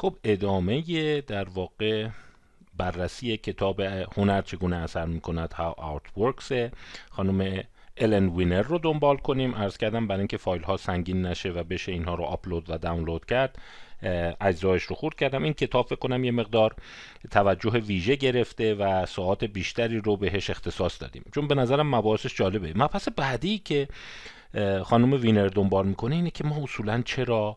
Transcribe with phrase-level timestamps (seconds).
[0.00, 2.08] خب ادامه در واقع
[2.76, 6.54] بررسی کتاب هنر چگونه اثر می‌کند How Art Works
[7.10, 7.62] خانم
[7.96, 9.54] الن وینر رو دنبال کنیم.
[9.54, 13.24] عرض کردم برای اینکه فایل ها سنگین نشه و بشه اینها رو آپلود و دانلود
[13.24, 13.58] کرد
[14.40, 15.42] اجزایش رو خورد کردم.
[15.42, 16.74] این کتاب فکر کنم یه مقدار
[17.30, 21.24] توجه ویژه گرفته و ساعات بیشتری رو بهش اختصاص دادیم.
[21.34, 22.72] چون به نظرم مباحثش جالبه.
[22.76, 23.88] مبحث بعدی که
[24.82, 27.56] خانم وینر دنبال می‌کنه اینه که ما اصولا چرا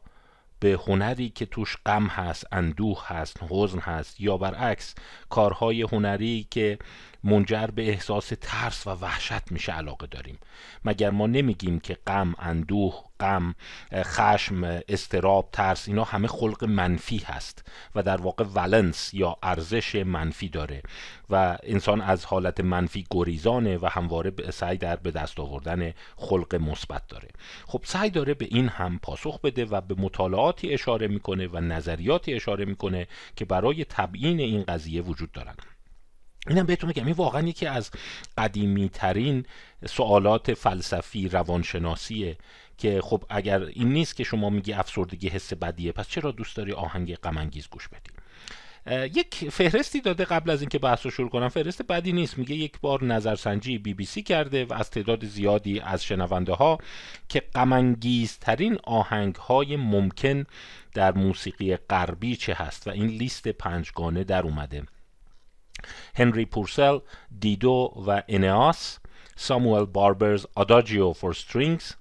[0.63, 4.95] به هنری که توش غم هست اندوه هست حزن هست یا برعکس
[5.29, 6.79] کارهای هنری که
[7.23, 10.39] منجر به احساس ترس و وحشت میشه علاقه داریم.
[10.85, 13.55] مگر ما نمیگیم که غم اندوه غم
[13.93, 20.49] خشم استراب ترس اینا همه خلق منفی هست و در واقع ولنس یا ارزش منفی
[20.49, 20.81] داره
[21.29, 27.07] و انسان از حالت منفی گریزانه و همواره سعی در به دست آوردن خلق مثبت
[27.07, 27.27] داره.
[27.67, 32.33] خب سعی داره به این هم پاسخ بده و به مطالعاتی اشاره می‌کنه و نظریاتی
[32.33, 35.55] اشاره می‌کنه که برای تبیین این قضیه وجود دارن.
[36.47, 37.91] اینم بهتون بگم این واقعا یکی از
[38.37, 39.45] قدیمی ترین
[39.85, 42.37] سوالات فلسفی روانشناسیه
[42.77, 46.71] که خب اگر این نیست که شما میگی افسردگی حس بدیه پس چرا دوست داری
[46.71, 48.11] آهنگ غم گوش بدی؟
[48.87, 51.49] یک فهرستی داده قبل از اینکه بحث رو شروع کنم.
[51.49, 52.37] فهرست بدی نیست.
[52.37, 56.77] میگه یک بار نظرسنجی بی بی سی کرده و از تعداد زیادی از شنونده ها
[57.29, 60.45] که غمانگیزترین آهنگ های ممکن
[60.93, 64.83] در موسیقی غربی چه هست و این لیست پنجگانه در اومده.
[66.15, 66.99] هنری پورسل
[67.39, 68.99] دیدو و انیاس
[69.35, 71.93] ساموئل Barber's Adagio for Strings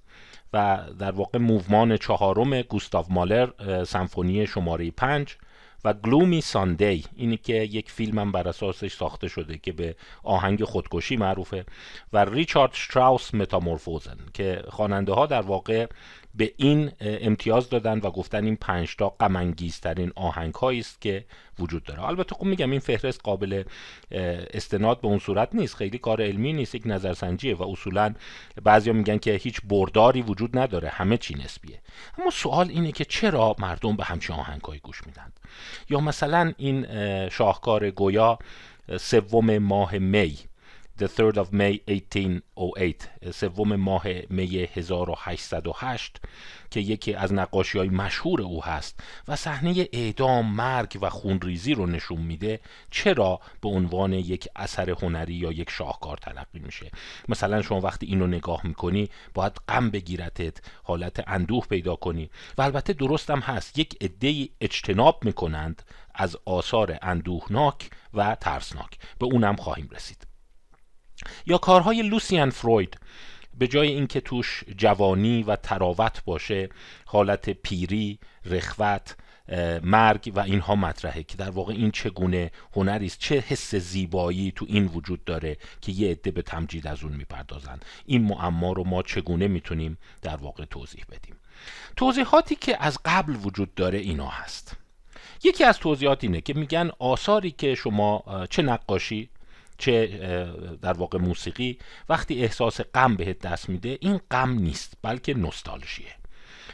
[0.53, 5.37] و در واقع موومان چهارم گوستاو مالر سمفونی شماره پنج
[5.85, 7.05] و Gloomy Sunday.
[7.15, 11.65] اینی که یک فیلم هم بر اساسش ساخته شده که به آهنگ خودکشی معروفه
[12.13, 15.87] و ریچارد شتراوس متامورفوزن که خواننده ها در واقع
[16.35, 19.53] به این امتیاز دادن و گفتن این پنج تا غم
[20.15, 21.25] آهنگ است که
[21.59, 22.03] وجود داره.
[22.03, 23.63] البته خب میگم این فهرست قابل
[24.11, 25.75] استناد به اون صورت نیست.
[25.75, 28.13] خیلی کار علمی نیست یک نظرسنجیه و اصولا
[28.63, 30.89] بعضیا میگن که هیچ برداری وجود نداره.
[30.89, 31.81] همه چی نسبیه.
[32.19, 35.31] اما سوال اینه که چرا مردم به همچین آهنگهایی گوش میدن؟
[35.89, 36.85] یا مثلا این
[37.29, 38.39] شاهکار گویا
[38.99, 40.37] سوم ماه می
[40.99, 46.21] The 3rd of May 1808 سوم ماه می 1808
[46.71, 48.99] که یکی از نقاشی های مشهور او هست.
[49.27, 52.59] و صحنه اعدام مرگ و خونریزی رو نشون میده
[52.91, 56.91] چرا به عنوان یک اثر هنری یا یک شاهکار تلقی میشه.
[57.29, 62.29] مثلا شما وقتی اینو نگاه می‌کنی باید غم بگیرتت حالت اندوه پیدا کنی.
[62.57, 63.79] و البته درستم هست.
[63.79, 65.83] یک عده اجتناب می‌کنند
[66.15, 68.99] از آثار اندوهناک و ترسناک.
[69.19, 70.32] به اونم خواهیم رسید.
[71.45, 72.97] یا کارهای لوسیان فروید
[73.57, 76.69] به جای اینکه توش جوانی و تراوت باشه
[77.05, 79.15] حالت پیری رخوت
[79.83, 84.65] مرگ و اینها مطرحه که در واقع این چگونه هنری است چه حس زیبایی تو
[84.69, 89.03] این وجود داره که یه عده به تمجید از اون می‌پردازن این معما رو ما
[89.03, 91.35] چگونه می‌تونیم در واقع توضیح بدیم؟
[91.95, 94.77] توضیحاتی که از قبل وجود داره اینا هست.
[95.43, 99.29] یکی از توضیحات اینه که میگن آثاری که شما چه نقاشی
[99.77, 100.07] چه
[100.81, 101.77] در واقع موسیقی
[102.09, 106.15] وقتی احساس غم بهت دست میده این غم نیست بلکه نوستالژیه.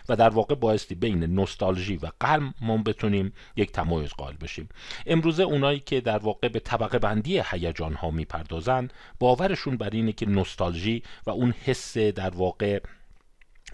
[0.09, 4.69] و در واقع بایستی بین نوستالژی و قلم ما بتونیم یک تمایز قائل بشیم.
[5.05, 8.87] امروزه اونایی که در واقع به طبقه بندی هیجان ها می‌پردازن
[9.19, 12.79] باورشون بر اینه که نوستالژی و اون حس در واقع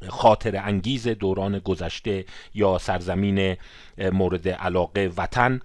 [0.10, 3.58] خاطر انگیز دوران گذشته یا سرزمین
[3.98, 5.60] مورد علاقه وطن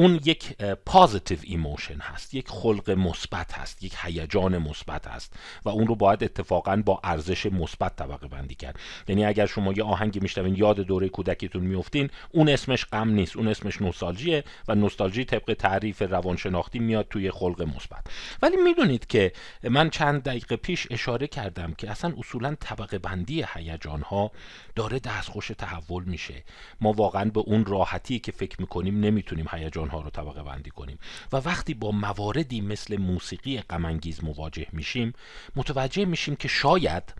[0.00, 5.32] اون یک positive emotion هست یک خلق مثبت هست یک هیجان مثبت هست
[5.64, 8.78] و اون رو باید اتفاقا با ارزش مثبت طبقه بندی کرد.
[9.08, 13.48] یعنی اگر شما یه آهنگی میشنوین یاد دوره کودکیتون میفتین اون اسمش غم نیست اون
[13.48, 18.06] اسمش نوستالژیه و نوستالژی طبق تعریف روانشناختی میاد توی خلق مثبت.
[18.42, 19.32] ولی می‌دونید که
[19.62, 24.30] من چند دقیقه پیش اشاره کردم که اصلا اصولا طبقه بندی هیجان ها
[24.74, 26.44] داره دستخوش تحول میشه.
[26.80, 30.98] ما واقعا به اون راحتی که فکر می‌کنیم نمی‌تونیم هیجان ها رو طبقه بندی کنیم.
[31.32, 35.12] و وقتی با مواردی مثل موسیقی غمانگیز مواجه میشیم
[35.56, 37.14] متوجه میشیم که شاید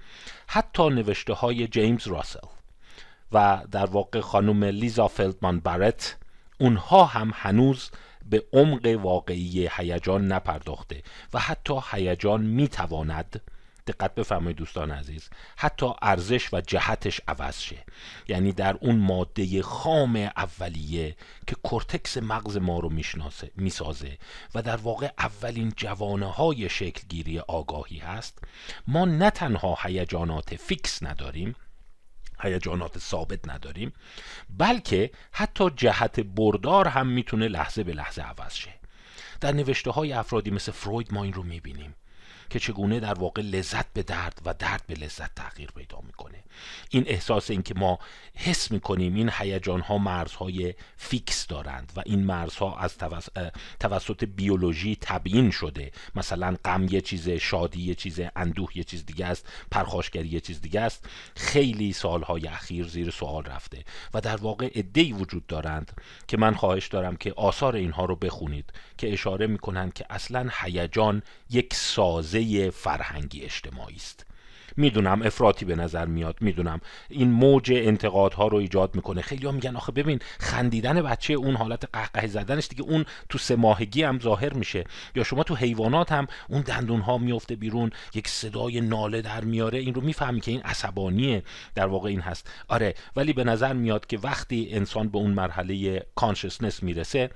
[0.47, 2.49] حتی نوشته های جیمز راسل
[3.33, 6.17] و در واقع خانم لیزا فلدمان برت
[6.59, 7.91] اونها هم هنوز
[8.31, 11.03] به عمق واقعی هیجان نپرداخته
[11.35, 13.41] و حتی هیجان می‌تواند
[13.91, 15.31] دقت بفرمایید دوستان عزیز.
[15.57, 17.85] حتی ارزش و جهتش عوض شه.
[18.29, 21.17] یعنی در اون ماده خام اولیه
[21.47, 24.19] که کورتکس مغز ما رو می‌شناسه می‌سازه
[24.55, 28.39] و در واقع اولین جوانه های شکلگیری آگاهی هست
[28.87, 31.55] ما نه تنها هیجانات فیکس نداریم
[32.41, 33.93] هیجانات ثابت نداریم
[34.51, 38.75] بلکه حتی جهت بردار هم می‌تونه لحظه به لحظه عوض شه.
[39.41, 41.95] در نوشته های افرادی مثل فروید ما این رو می‌بینیم.
[42.51, 46.39] که چگونه در واقع لذت به درد و درد به لذت تغییر پیدا می‌کنه.
[46.91, 47.99] این احساس این که ما
[48.35, 52.99] حس می‌کنیم این هیجان ها مرزهای فیکس دارند و این مرزها از
[53.81, 55.93] توسط بیولوژی تبیین شده.
[56.15, 60.61] مثلا غم یه چیز شادی یه چیز اندوه یه چیز دیگه است پرخاشگری یه چیز
[60.61, 61.09] دیگه است.
[61.37, 65.93] خیلی سالهای اخیر زیر سوال رفته و در واقع ادهی وجود دارند
[66.29, 71.23] که من خواهش دارم که آثار اینها رو بخونید که اشاره می‌کنند که اصلا هیجان
[71.51, 72.40] یک سازه
[72.71, 74.27] فرهنگی اجتماعی است.
[74.77, 79.23] می‌دونم افراطی به نظر میاد می‌دونم این موج انتقادها رو ایجاد می‌کنه.
[79.23, 83.57] خیلی ها میگن آخه ببین خندیدن بچه اون حالت قهقه زدنش دیگه اون تو سه
[83.57, 84.85] ماهگی هم ظاهر میشه.
[85.15, 89.79] یا شما تو حیوانات هم اون دندون ها میفته بیرون یک صدای ناله در میاره.
[89.79, 91.43] این رو می‌فهمی که این عصبانیه.
[91.75, 92.51] در واقع این هست.
[92.69, 97.31] آره ولی به نظر میاد که وقتی انسان به اون مرحله کانشسنس می‌رسه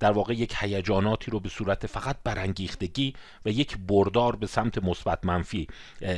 [0.00, 3.14] در واقع یک هیجاناتی رو به صورت فقط برانگیختگی
[3.44, 5.66] و یک بردار به سمت مثبت منفی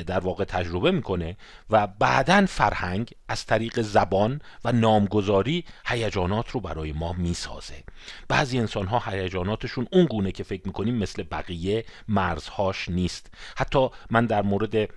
[0.07, 1.37] در واقع تجربه می‌کنه
[1.71, 7.85] و بعدا فرهنگ از طریق زبان و نامگذاری هیجانات رو برای ما می‌سازه.
[8.29, 13.31] بعضی انسان ها هیجاناتشون اون گونه که فکر می‌کنیم مثل بقیه مرزهاش نیست.
[13.57, 14.89] حتی من در مورد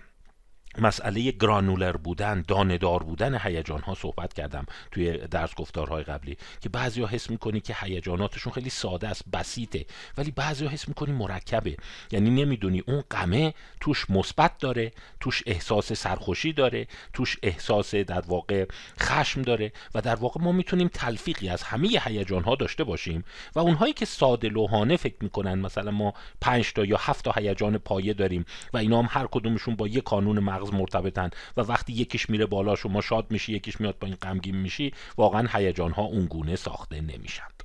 [0.80, 7.08] مسئله گرانولر بودن داندار بودن هیجان ها صحبت کردم توی درس گفتارهای قبلی که بعضیا
[7.08, 9.86] حس می‌کنی که هیجاناتشون خیلی ساده است بسیطه
[10.18, 11.78] ولی بعضیا حس می‌کنی مرکبه.
[12.12, 18.66] یعنی نمی‌دونی اون غمه توش مثبت داره توش احساس سرخوشی داره توش احساس در واقع
[19.02, 23.24] خشم داره و در واقع ما می‌تونیم تلفیقی از همه هیجان ها داشته باشیم
[23.56, 27.78] و اونهایی که ساده لوحانه فکر می‌کنن مثلا ما 5 تا یا 7 تا هیجان
[27.78, 31.94] پایه داریم و اینا هم هر کدومشون با یه قانون مغز مغز مرتبطن و وقتی
[31.94, 36.26] یکیش میره بالا شما شاد میشی یکیش میاد پایین غمگین میشی واقعا هیجان ها اون
[36.26, 37.64] گونه ساخته نمیشند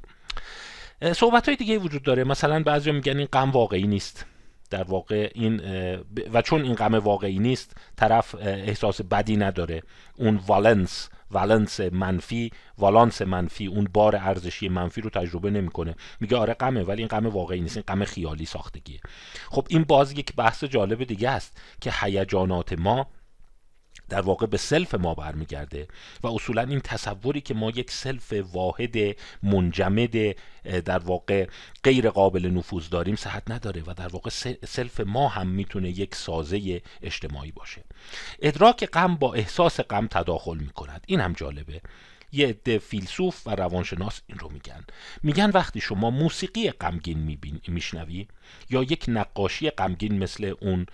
[1.13, 2.25] صحبت های دیگه وجود داره.
[2.25, 4.27] مثلا بعضی میگن این غم واقعی نیست.
[4.71, 5.61] در واقع این
[6.33, 9.83] و چون این غم واقعی نیست طرف احساس بدی نداره.
[10.17, 15.95] اون والنس والنس منفی والانس منفی اون بار ارزشی منفی رو تجربه نمی‌کنه.
[16.21, 19.01] میگه آره غمه ولی این غم واقعی نیست این غم خیالی ساختگیه.
[19.51, 23.07] خب این باز یک بحث جالب دیگه است که هیجانات ما
[24.11, 25.89] در واقع به self ما برمیگرده
[26.23, 28.97] و اصولا این تصوری که ما یک self واحد
[29.43, 30.37] منجمد
[30.85, 31.47] در واقع
[31.85, 34.31] غیر قابل نفوذ داریم صحت نداره و در واقع
[34.67, 37.85] self ما هم می‌تونه یک سازه اجتماعی باشه.
[38.43, 41.05] ادراک غم با احساس غم تداخل می‌کند.
[41.07, 41.81] این هم جالبه.
[42.33, 44.85] یه عده فیلسوف و روانشناس این رو میگن.
[45.23, 47.39] میگن وقتی شما موسیقی غمگین
[47.69, 48.27] میشنوی
[48.71, 50.87] یا یک نقاشی غمگین مثل اون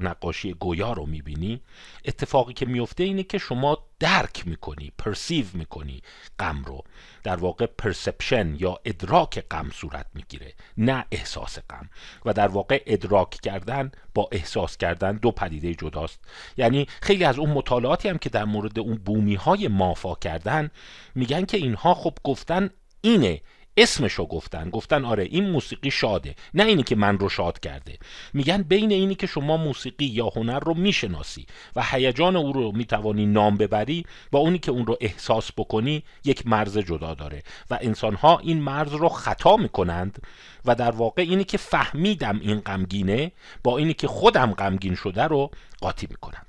[0.00, 1.60] نقاشی گویا رو می‌بینی
[2.04, 6.02] اتفاقی که میفته اینه که شما درک می‌کنی پرسیو می‌کنی
[6.38, 6.84] غم رو.
[7.26, 11.90] در واقع پرسپشن یا ادراک غم صورت می‌گیره نه احساس غم.
[12.24, 16.20] و در واقع ادراک کردن با احساس کردن دو پدیده جداست.
[16.56, 20.70] یعنی خیلی از اون مطالعاتی هم که در مورد اون بومی های مافا کردن
[21.14, 22.70] میگن که اینها خب گفتن
[23.00, 23.40] اینه
[23.76, 24.70] اسمشو گفتن.
[24.70, 26.34] گفتن آره این موسیقی شاده.
[26.54, 27.98] نه اینی که من رو شاد کرده.
[28.32, 31.46] میگن بین اینی که شما موسیقی یا هنر رو می‌شناسی
[31.76, 36.46] و هیجان او رو می‌توانی نام ببری با اونی که اون رو احساس بکنی یک
[36.46, 37.42] مرز جدا داره.
[37.70, 40.22] و انسانها این مرز رو خطا می‌کنند
[40.64, 43.32] و در واقع اینی که فهمیدم این غمگینه
[43.64, 46.45] با اینی که خودم غمگین شدم رو قاطی می‌کنند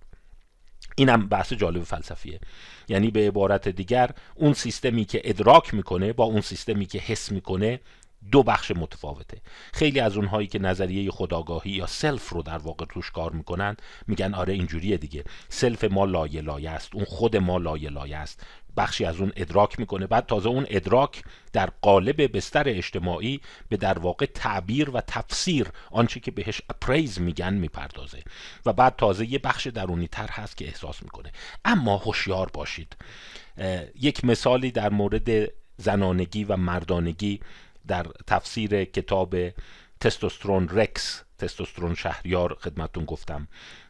[1.00, 2.39] اینم بحث جالب فلسفیه.
[2.88, 7.80] یعنی به عبارت دیگر اون سیستمی که ادراک می‌کنه با اون سیستمی که حس می‌کنه
[8.31, 9.41] دو بخش متفاوته.
[9.74, 14.33] خیلی از اونهایی که نظریه خودآگاهی یا self رو در واقع توش کار می‌کنن میگن
[14.33, 15.24] آره اینجوریه دیگه.
[15.50, 18.45] self ما لایه لایه است اون خود ما لایه لایه است.
[18.77, 20.07] بخشی از اون ادراک می‌کنه.
[20.07, 26.19] بعد تازه اون ادراک در قالب بستر اجتماعی به در واقع تعبیر و تفسیر آنچه
[26.19, 28.24] که بهش اپریز میگن می‌پردازه.
[28.65, 31.31] و بعد تازه یه بخش درونی تر هست که احساس می‌کنه.
[31.65, 32.97] اما هوشیار باشید.
[34.01, 35.29] یک مثالی در مورد
[35.77, 37.39] زنانگی و مردانگی
[37.88, 39.36] در تفسیر کتاب
[40.00, 43.48] تستوسترون رکس تستوسترون شهریار خدمتون گفتم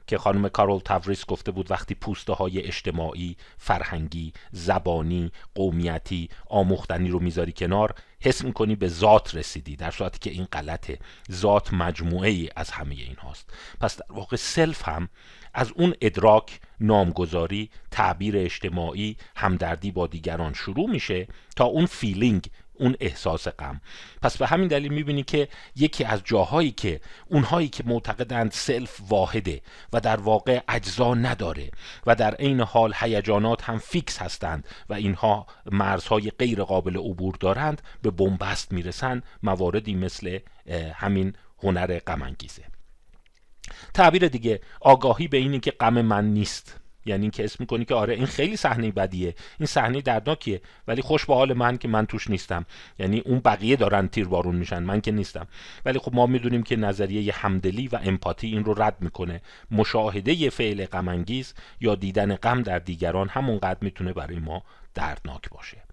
[0.07, 7.19] که خانم کارول تاوریس گفته بود وقتی پوسته های اجتماعی، فرهنگی، زبانی، قومیتی، آموختنی رو
[7.19, 10.99] می‌ذاری کنار حس می‌کنی به ذات رسیدی در صورتی که این غلطه
[11.31, 13.49] ذات مجموعه ای از همه این هاست.
[13.79, 15.09] پس در واقع self هم
[15.53, 22.95] از اون ادراک نامگذاری تعبیر اجتماعی همدردی با دیگران شروع میشه تا اون feeling اون
[22.99, 23.81] احساس غم.
[24.21, 29.61] پس به همین دلیل می‌بینی که یکی از جاهایی که اونهایی که معتقدند سلف واحده
[29.93, 31.71] و در واقع اجزا نداره
[32.05, 37.81] و در عین حال هیجانات هم فیکس هستند و اینها مرزهای غیر قابل عبور دارند
[38.01, 40.39] به بنبست می‌رسند مواردی مثل
[40.93, 42.35] همین هنر غم
[43.93, 46.79] تعبیر دیگه آگاهی به اینی که غم من نیست.
[47.07, 51.25] یعنی اینکه اسم می‌کنی که آره این خیلی صحنه بدیه این صحنه دردناکیه ولی خوش
[51.25, 52.65] به حال من که من توش نیستم.
[52.99, 55.47] یعنی اون بقیه دارن تیربارون میشن من که نیستم.
[55.85, 59.41] ولی خب ما می‌دونیم که نظریه همدلی و امپاتی این رو رد می‌کنه.
[59.71, 61.25] مشاهده فعل غم
[61.81, 65.86] یا دیدن غم در دیگران همونقدر می‌تونه برای ما دردناک باشه.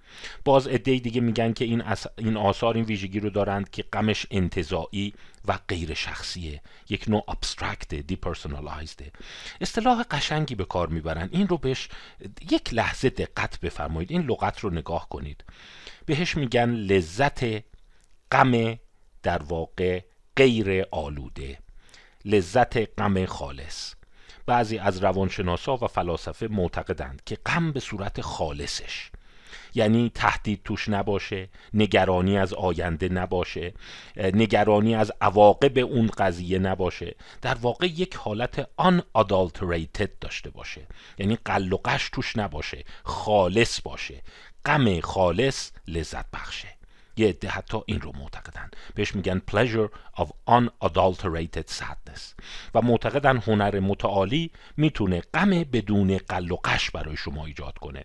[0.44, 1.82] باز عده دیگه میگن که این,
[2.18, 5.14] این آثار این ویژگی رو دارند که غمش انتزاعی
[5.48, 6.60] و غیر شخصیه.
[6.88, 9.12] یک نوع abstract depersonalized ه
[9.60, 11.28] اصطلاح قشنگی به کار می‌برن.
[11.32, 11.88] این رو بهش
[12.50, 14.12] یک لحظه دقت بفرمایید.
[14.12, 15.44] این لغت رو نگاه کنید.
[16.06, 17.44] بهش میگن لذت
[18.32, 18.78] غم
[19.22, 20.00] در واقع
[20.36, 21.58] غیر آلوده.
[22.24, 23.94] لذت غم خالص.
[24.46, 29.10] بعضی از روانشناسا و فلاسفه معتقدند که غم به صورت خالصش.
[29.74, 33.74] یعنی تهدید توش نباشه نگرانی از آینده نباشه
[34.16, 37.14] نگرانی از عواقب اون قضیه نباشه.
[37.42, 40.86] در واقع یک حالت unadulterated داشته باشه.
[41.18, 41.76] یعنی قل
[42.12, 44.22] توش نباشه خالص باشه.
[44.64, 46.68] غم خالص لذت بخشه.
[47.16, 48.70] یه عده حتی این رو معتقدن.
[48.94, 49.88] بهش میگن pleasure
[50.20, 52.20] of unadulterated sadness.
[52.74, 56.56] و معتقدن هنر متعالی می‌تونه غم بدون قل
[56.94, 58.04] برای شما ایجاد کنه.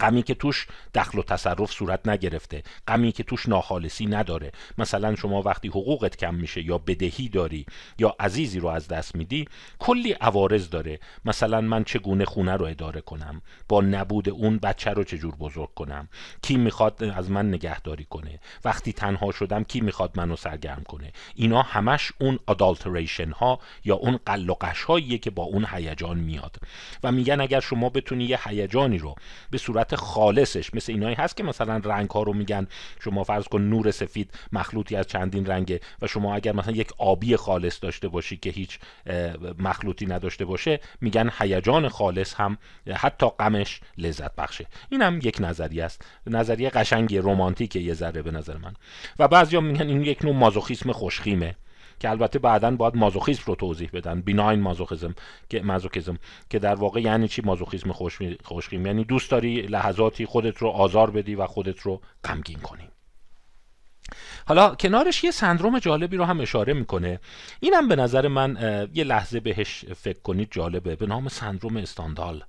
[0.00, 4.52] غمی که توش دخل و تصرف صورت نگرفته غمی که توش ناخالصی نداره.
[4.78, 7.66] مثلا شما وقتی حقوقت کم میشه یا بدهی داری
[7.98, 10.98] یا عزیزی رو از دست میدی کلی عوارض داره.
[11.24, 16.08] مثلا من چگونه خونه رو اداره کنم؟ با نبود اون بچه رو چجور بزرگ کنم؟
[16.42, 21.62] کی می‌خواد از من نگهداری کنه؟ وقتی تنها شدم کی می‌خواد منو سرگرم کنه؟ اینا
[21.62, 24.54] همش اون ادالتریشن ها یا اون قل و
[25.18, 26.56] که با اون هیجان میاد.
[27.02, 29.14] و میگن اگر شما بتونی یه هیجانی رو
[29.50, 30.74] به صورت خالصش.
[30.74, 32.66] مثل اینایی هست که مثلا رنگ ها رو میگن
[33.00, 37.36] شما فرض کن نور سفید مخلوطی از چندین رنگه و شما اگر مثلا یک آبی
[37.36, 38.78] خالص داشته باشی که هیچ
[39.58, 42.58] مخلوطی نداشته باشه میگن هیجان خالص هم
[42.94, 44.66] حتی غمش لذت بخشه.
[44.90, 46.04] این هم یک نظریه است.
[46.26, 48.74] نظریه قشنگی رمانتیکه یه ذره به نظر من.
[49.18, 51.54] و بعضیا میگن این یک نوع مازوخیسم خوشخیمه.
[52.00, 54.20] که البته بعدا باید مازوخیسم رو توضیح بدن.
[54.20, 55.14] بیناین مازوخیسم
[55.48, 56.18] که مازوخیسم
[56.50, 57.92] که در واقع یعنی چی مازوخیسم
[58.44, 62.88] خوشخیم یعنی دوست داری لحظاتی خودت رو آزار بدی و خودت رو غمگین کنی.
[64.46, 67.20] حالا کنارش یه سندروم جالبی رو هم اشاره می‌کنه.
[67.60, 70.96] اینم به نظر من یه لحظه بهش فکر کنید جالبه.
[70.96, 72.44] به نام سندروم استاندال.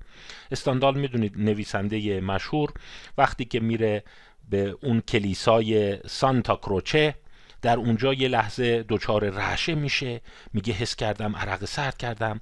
[0.52, 2.74] استاندال می‌دونید نویسنده مشهور.
[3.18, 4.04] وقتی که میره
[4.50, 7.16] به اون کلیسای سانتا کروچه
[7.62, 10.22] در اونجا یه لحظه دچار رعشه میشه.
[10.54, 12.42] میگه حس کردم عرق سرد کردم.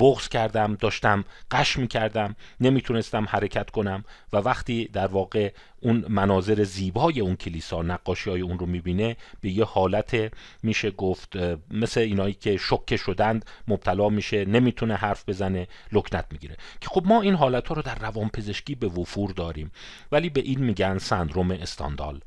[0.00, 2.36] بغض کردم داشتم قش می‌کردم.
[2.60, 4.04] نمی‌تونستم حرکت کنم.
[4.32, 9.50] و وقتی در واقع اون مناظر زیبای اون کلیسا نقاشی های اون رو می‌بینه به
[9.50, 10.32] یه حالت
[10.62, 11.36] میشه گفت
[11.70, 16.56] مثل اینایی که شکه شدند مبتلا میشه نمی‌تونه حرف بزنه لکنت می‌گیره.
[16.80, 19.70] که خب ما این حالت ها رو در روان پزشکی به وفور داریم.
[20.12, 22.20] ولی به این میگن سندروم استاندال.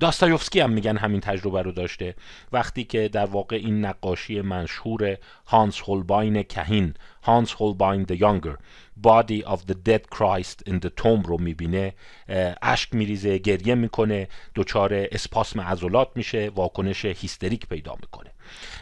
[0.00, 2.14] داستایوفسکی هم میگن همین تجربه رو داشته.
[2.52, 6.94] وقتی که در واقع این نقاشی مشهور هانس هولباین کهین
[7.26, 8.56] هانس هولباین د یانگر
[9.06, 11.94] Body of the Dead Christ in the Tomb رو می‌بینه
[12.62, 18.30] اشک میریزه گریه می‌کنه دچار اسپاسم عضلات میشه واکنش هیستریک پیدا می‌کنه.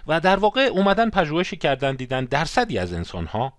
[0.06, 3.52] و در واقع اومدن پژوهشی کردن دیدن درصدی از انسان ها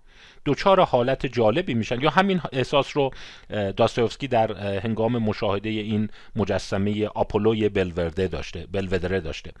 [0.46, 2.00] دچار حالت جالبی میشن.
[2.00, 3.10] یا همین احساس رو
[3.50, 9.52] داستایوفسکی در هنگام مشاهده این مجسمه آپولوی بلورده داشته بلودره داشته.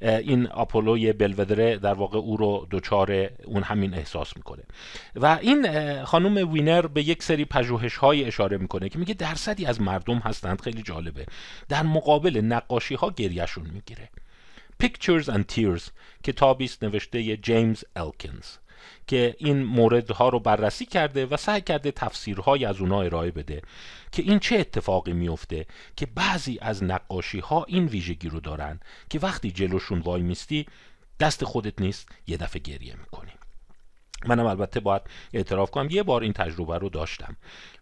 [0.00, 4.62] این آپولوی بلودره در واقع او رو دچار اون همین احساس می‌کنه.
[5.16, 9.80] و این خانم وینر به یک سری پژوهش های اشاره می‌کنه که میگه درصدی از
[9.80, 10.60] مردم هستند.
[10.60, 11.26] خیلی جالبه.
[11.68, 14.08] در مقابل نقاشی ها گریهشون می‌گیره.
[14.82, 15.82] Pictures and Tears
[16.24, 18.46] کتابی است نوشته جیمز الکینز
[19.06, 23.62] که این موردها رو بررسی کرده و سعی کرده تفسیرهای از اونها ارائه بده
[24.12, 29.18] که این چه اتفاقی میفته که بعضی از نقاشی ها این ویژگی رو دارن که
[29.18, 30.66] وقتی جلوشون وای میستی
[31.20, 33.30] دست خودت نیست یه دفعه گریه می‌کنی.
[34.26, 37.36] منم البته باید اعتراف کنم یه بار این تجربه رو داشتم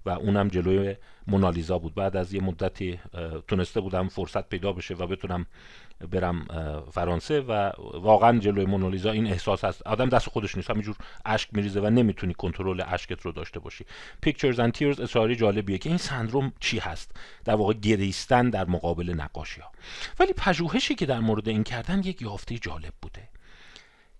[0.06, 1.94] و اونم جلوی مونالیزا بود.
[1.94, 3.00] بعد از یه مدتی
[3.48, 5.46] تونسته بودم فرصت پیدا بشه و بتونم
[6.10, 6.46] برم
[6.92, 9.86] فرانسه و واقعا جلوی مونالیزا این احساس هست.
[9.86, 10.70] آدم دست خودش نیست.
[10.70, 13.84] همینجور اشک میریزه و نمی‌تونی کنترل اشکت رو داشته باشی.
[14.20, 17.10] پیکچرز اند تیرز اصراری جالبیه که این سندروم چی هست؟
[17.44, 19.72] در واقع گریستن در مقابل نقاشی ها
[20.20, 23.28] ولی پژوهشی که در مورد این کردن یک یافته جالب بوده.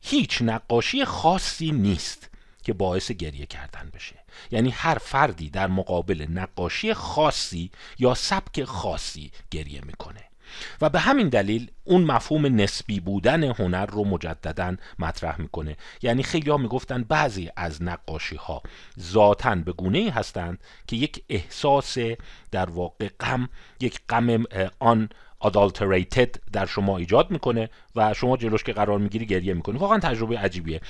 [0.01, 2.31] هیچ نقاشی خاصی نیست
[2.63, 4.25] که باعث گریه کردن بشه.
[4.51, 10.25] یعنی هر فردی در مقابل نقاشی خاصی یا سبک خاصی گریه می‌کنه.
[10.81, 15.77] و به همین دلیل اون مفهوم نسبی بودن هنر رو مجددا مطرح می‌کنه.
[16.03, 18.63] یعنی خیلی ها می‌گفتن بعضی از نقاشی ها
[19.01, 21.99] ذاتا به گونه ای هستند که یک احساس
[22.51, 23.49] در واقع غم
[23.81, 24.45] یک غم
[24.79, 25.09] آن
[25.45, 29.79] adulterated در شما ایجاد می‌کنه و شما جلوش که قرار می‌گیری گریه می‌کنی.
[29.79, 30.81] واقعا تجربه عجیبیه.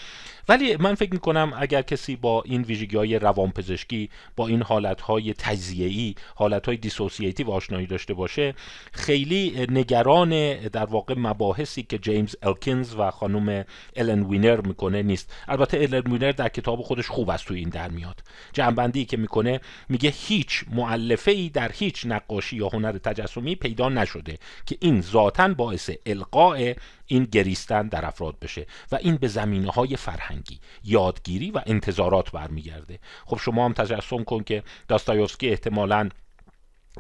[0.49, 5.35] ولی من فکر می‌کنم اگر کسی با این ویژگی های روانپزشکی با این حالت های
[5.35, 8.55] تجزیه ای حالت های dissociative آشنایی داشته باشه
[8.93, 13.65] خیلی نگران در واقع مباحثی که جیمز الکینز و خانم
[13.97, 15.33] الن وینر می‌کنه نیست.
[15.49, 18.23] البته الن وینر در کتاب خودش خوب است تو این در میاد.
[18.53, 24.39] جمع‌بندی که می‌کنه میگه هیچ مؤلفه ای در هیچ نقاشی یا هنر تجسمی پیدا نشده
[24.67, 26.73] که این ذاتا باعث القاء
[27.07, 32.99] این گریستن در افراد بشه و این به زمینه های فرهنگی یادگیری و انتظارات برمیگرده.
[33.27, 36.09] خب شما هم تجسم کن که داستایوفسکی احتمالاً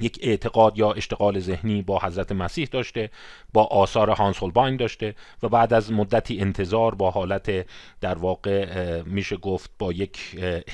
[0.00, 3.11] یک اعتقاد یا اشتغال ذهنی با حضرت مسیح داشته
[3.52, 7.67] با آثار هانس هولباین داشته و بعد از مدتی انتظار با حالت
[8.00, 10.19] در واقع میشه گفت با یک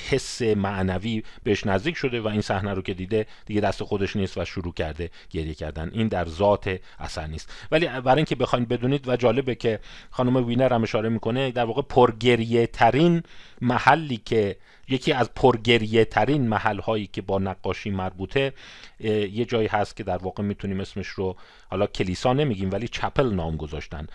[0.09, 4.37] حس معنوی بهش نزدیک شده و این صحنه رو که دیده دیگه دست خودش نیست
[4.37, 5.91] و شروع کرده گریه کردن.
[5.93, 7.53] این در ذات اثر نیست.
[7.71, 9.79] ولی برای اینکه بخواید بدونید و جالبه که
[10.11, 13.23] خانم وینر هم اشاره می‌کنه در واقع پرگریه ترین
[13.61, 14.55] محلی که
[14.87, 18.53] یکی از پرگریه ترین محل هایی که با نقاشی مربوطه
[18.99, 21.35] یه جایی هست که در واقع می‌تونیم اسمش رو
[21.69, 24.07] حالا کلیسا نمیگیم ولی چپل نام گذاشتن.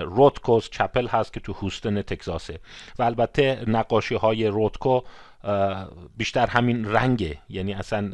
[0.00, 2.58] رودکوس چپل هست که تو هوستن تگزاسه.
[2.98, 5.00] و البته نقاشی های رودکو
[6.16, 7.38] بیشتر همین رنگه.
[7.48, 8.10] یعنی اصلا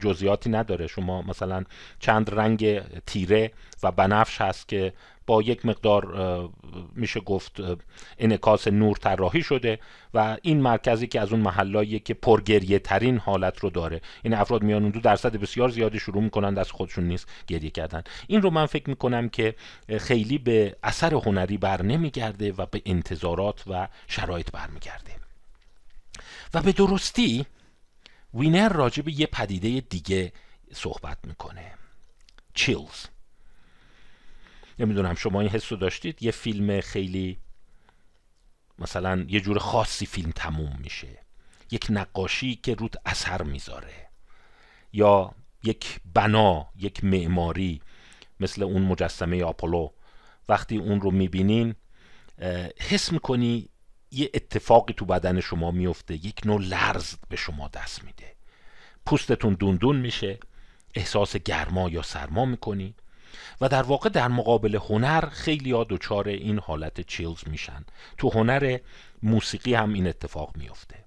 [0.00, 0.86] جزئیاتی نداره.
[0.86, 1.64] شما مثلا
[2.00, 4.92] چند رنگ تیره و بنفش هست که
[5.26, 6.50] با یک مقدار
[6.94, 7.56] میشه گفت
[8.18, 9.78] انکاس نور طراحی شده
[10.14, 14.00] و این مرکزی که از اون محلایی که پرگریه ترین حالت رو داره.
[14.22, 18.02] این افراد میان اون دو درصد بسیار زیادی شروع می‌کنن دست خودشون نیست گریه کردن.
[18.26, 19.54] این رو من فکر می‌کنم که
[19.98, 25.12] خیلی به اثر هنری بر نمیگرده و به انتظارات و شرایط برمیگرده.
[26.54, 27.46] و به درستی
[28.34, 30.32] وینر راجع به یه پدیده دیگه
[30.72, 31.72] صحبت می‌کنه.
[32.54, 33.06] چیلز.
[34.78, 37.38] نمی‌دونم شما این حس رو داشتید؟ یه فیلم خیلی
[38.78, 41.18] مثلا یه جور خاصی فیلم تموم میشه.
[41.70, 44.08] یک نقاشی که رود اثر می‌ذاره.
[44.92, 47.82] یا یک بنا یک معماری
[48.40, 49.90] مثل اون مجسمه آپولو.
[50.48, 51.74] وقتی اون رو می‌بینین
[52.80, 53.68] حس می‌کنی
[54.10, 58.36] یه اتفاقی تو بدن شما میفته یک نوع لرز به شما دست میده.
[59.06, 60.38] پوستتون دوندون میشه
[60.94, 62.94] احساس گرما یا سرما می‌کنی.
[63.60, 67.84] و در واقع در مقابل هنر خیلی ها دچار این حالت چیلز میشن.
[68.18, 68.78] تو هنر
[69.22, 71.04] موسیقی هم این اتفاق میفته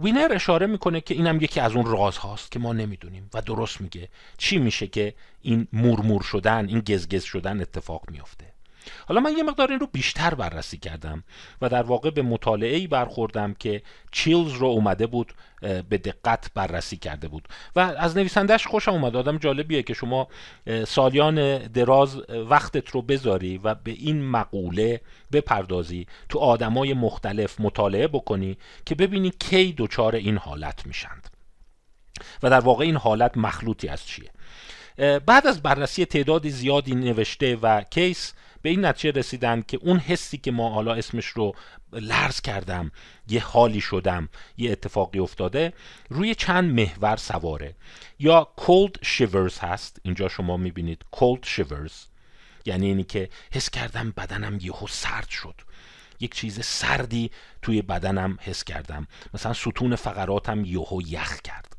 [0.00, 4.08] وینر اشاره می‌کنه که اینم یکی از اون رازهاست که ما نمی‌دونیم و درست میگه.
[4.38, 8.57] چی میشه که این مورمور شدن این گزگز شدن اتفاق میفته
[9.06, 11.24] حالا من یه مقدار این رو بیشتر بررسی کردم
[11.62, 16.96] و در واقع به مطالعه ای برخوردم که چیلز رو اومده بود به دقت بررسی
[16.96, 17.48] کرده بود.
[17.76, 19.16] و از نویسندش خوشم اومد.
[19.16, 20.28] آدم جالبیه که شما
[20.86, 25.00] سالیان دراز وقتت رو بذاری و به این مقوله
[25.32, 26.06] بپردازی.
[26.28, 31.28] تو آدمای مختلف مطالعه بکنی که ببینی کی دچار این حالت میشند.
[32.42, 34.30] و در واقع این حالت مخلوطی از چیه؟
[35.26, 40.38] بعد از بررسی تعداد زیادی نوشته و کیس به این نتیجه رسیدن که اون حسی
[40.38, 41.54] که ما حالا اسمش رو
[41.92, 42.90] لرز کردم
[43.28, 45.72] یه حالی شدم یه اتفاقی افتاده
[46.08, 47.74] روی چند محور سواره.
[48.18, 51.92] یا cold shivers هست اینجا شما می‌بینید cold shivers.
[52.64, 55.54] یعنی اینی که حس کردم بدنم یهو سرد شد.
[56.20, 57.30] یک چیز سردی
[57.62, 59.06] توی بدنم حس کردم.
[59.34, 61.76] مثلا ستون فقراتم یهو یخ کرد.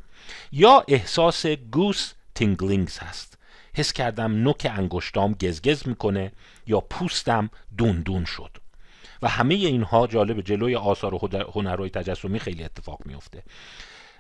[0.51, 3.38] یا احساس goose tinglings هست.
[3.73, 6.31] حس کردم نوک انگشتام گزگز می‌کنه
[6.67, 8.57] یا پوستم دون شد.
[9.21, 11.19] و همه اینها جالب جلوی آثار
[11.53, 13.43] هنرهای تجسمی خیلی اتفاق میفته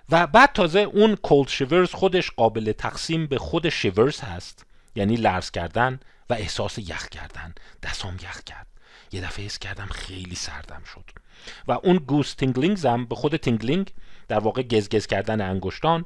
[0.09, 4.65] و بعد تازه اون cold shivers خودش قابل تقسیم به خود shivers هست.
[4.95, 7.53] یعنی لرز کردن و احساس یخ کردن.
[7.83, 8.67] دستام یخ کرد.
[9.11, 11.03] یه دفعه حس کردم خیلی سردم شد.
[11.67, 13.93] و اون goose tinglings هم به خود تینگلینگ
[14.27, 16.05] در واقع گزگز کردن انگشتان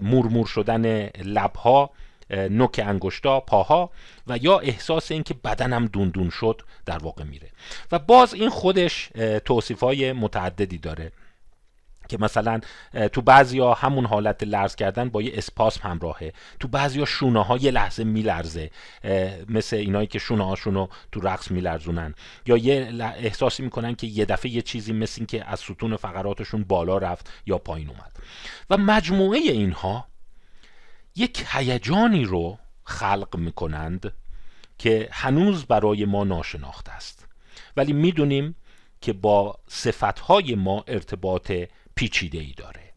[0.00, 1.90] مورمور شدن لبها
[2.30, 3.90] نوک انگشتا پاها
[4.26, 7.48] و یا احساس اینکه بدنم دوندون شد در واقع میره.
[7.92, 9.10] و باز این خودش
[9.44, 11.12] توصیف های متعددی داره
[12.08, 12.60] که مثلا
[13.12, 16.32] تو بعضیا همون حالت لرز کردن با یه اسپاسم همراهه.
[16.60, 18.70] تو بعضیا شونه ها یه لحظه میلرزه.
[19.48, 22.14] مثل اینایی که شونه هاشون رو تو رقص میلرزونن.
[22.46, 26.64] یا یه احساسی می‌کنن که یه دفعه یه چیزی مثل این که از ستون فقراتشون
[26.64, 28.12] بالا رفت یا پایین اومد.
[28.70, 30.07] و مجموعه اینها
[31.18, 34.12] یک هیجانی رو خلق می‌کنند
[34.78, 37.26] که هنوز برای ما ناشناخته است.
[37.76, 38.54] ولی می‌دونیم
[39.00, 41.52] که با صفتهای ما ارتباط
[41.94, 42.92] پیچیده ای داره.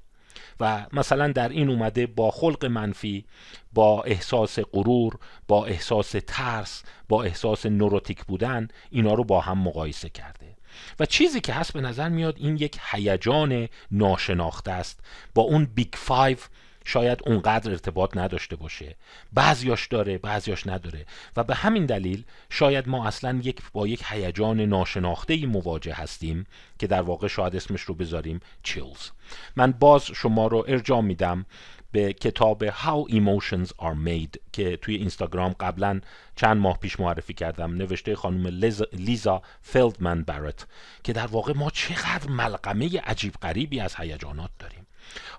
[0.60, 3.26] و مثلا در این اومده با خلق منفی
[3.74, 10.10] با احساس غرور با احساس ترس با احساس neurotic بودن اینا رو با هم مقایسه
[10.10, 10.56] کرده.
[11.00, 15.00] و چیزی که هست به نظر میاد این یک هیجان ناشناخته است.
[15.36, 16.38] با اون Big Five
[16.86, 18.96] شاید اونقدر ارتباط نداشته باشه.
[19.34, 21.06] بعضیاش داره بعضیاش نداره.
[21.38, 26.46] و به همین دلیل شاید ما اصلا یک با یک هیجان ناشناخته ای مواجه هستیم
[26.80, 29.10] که در واقع شاید اسمش رو بذاریم chills
[29.56, 31.46] من باز شما رو ارجاع میدم
[31.92, 36.02] به کتاب How Emotions Are Made که توی اینستاگرام قبلا
[36.36, 37.74] چند ماه پیش معرفی کردم.
[37.74, 38.48] نوشته خانم
[38.94, 40.68] لیزا فیلدمن بارت
[41.04, 44.88] که در واقع ما چقدر ملغمه عجیب غریبی از هیجانات داریم.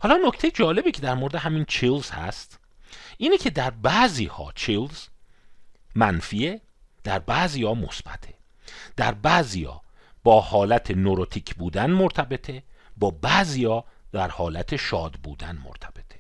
[0.01, 2.59] حالا نکته جالبی که در مورد همین چیلز هست
[3.17, 5.07] اینه که در بعضی ها چیلز
[5.95, 6.61] منفیه
[7.05, 8.35] در بعضی ها مثبته.
[8.97, 9.83] در بعضی ها
[10.25, 12.63] با حالت نوروتیک بودن مرتبطه
[12.97, 16.19] با بعضی ها در حالت شاد بودن مرتبطه.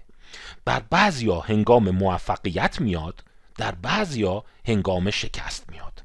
[0.65, 3.25] بر بعضی ها هنگام موفقیت میاد
[3.57, 6.03] در بعضی ها هنگام شکست میاد.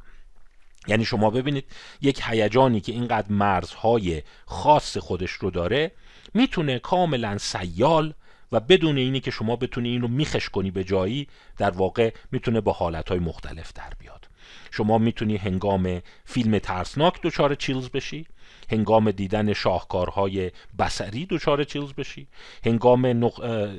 [0.88, 1.66] یعنی شما ببینید
[2.02, 5.92] یک هیجانی که اینقدر مرزهای خاص خودش رو داره
[6.38, 8.14] می‌تونه کاملا سیال
[8.52, 12.62] و بدون اینی که شما بتونی این رو میخش کنی به جایی در واقع می‌تونه
[12.62, 14.28] با حالتهای مختلف در بیاد.
[14.72, 18.26] شما می‌تونی هنگام فیلم ترسناک دچار چیلز بشی
[18.70, 22.28] هنگام دیدن شاهکارهای بسری دچار چیلز بشی
[22.66, 23.26] هنگام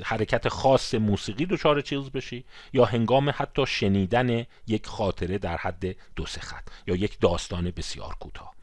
[0.03, 2.43] حرکت خاص موسیقی دچار چیلز بشی
[2.73, 8.15] یا هنگام حتی شنیدن یک خاطره در حد دو سه خط یا یک داستان بسیار
[8.19, 8.53] کوتاه.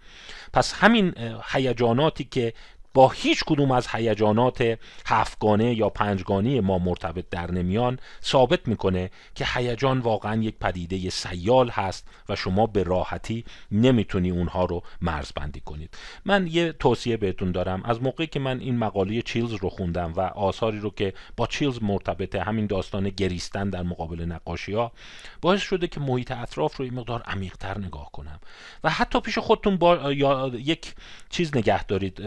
[0.53, 1.15] پس همین
[1.53, 2.53] هیجاناتی که
[2.97, 9.47] با هیچ کدوم از هیجانات هفتگانه یا پنجگانه ما مرتبط در نمیان ثابت می‌کنه که
[9.55, 15.99] هیجان واقعا یک پدیده سیال هست و شما به راحتی نمی‌تونی اونها رو مرزبندی کنید.
[16.25, 17.83] من یه توصیه بهتون دارم.
[17.85, 21.83] از موقعی که من این مقاله چیلز رو خوندم و آثاری رو که با چیلز
[21.83, 24.93] مرتبطه همین داستان گریستن در مقابل نقاشی ها
[25.41, 28.41] باعث شده که محیط اطراف رو این مقدار عمیقتر نگاه کنم.
[28.85, 30.95] و حتی پیش خودتون با یا یک
[31.31, 32.21] چیز نگه دارید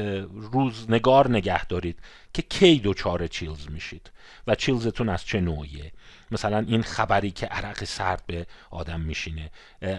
[0.59, 1.99] روزنگار نگه دارید
[2.33, 4.11] که کی دوچار چیلز میشید
[4.47, 5.91] و چیلزتون از چه نوعیه؟
[6.31, 9.51] مثلا این خبری که عرق سرد به آدم میشینه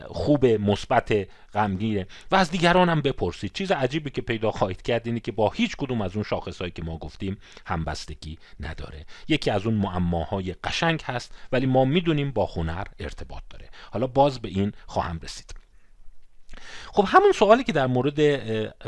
[0.07, 2.07] خوب مثبت غمگینه.
[2.31, 3.53] و از دیگران هم بپرسید.
[3.53, 6.83] چیز عجیبی که پیدا خواهید کرد اینه که با هیچ کدوم از اون شاخصهایی که
[6.83, 9.07] ما گفتیم همبستگی نداره.
[9.29, 13.69] یکی از اون معماهای قشنگ هست ولی ما می‌دونیم با هنر ارتباط داره.
[13.93, 15.60] حالا باز به این خواهم رسید.
[16.93, 18.37] خب همون سوالی که در مورد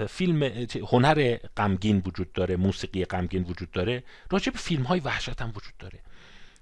[0.06, 0.42] فیلم
[0.88, 5.76] هنر غمگین وجود داره موسیقی غمگین وجود داره راجع به فیلم های وحشت هم وجود
[5.78, 5.98] داره.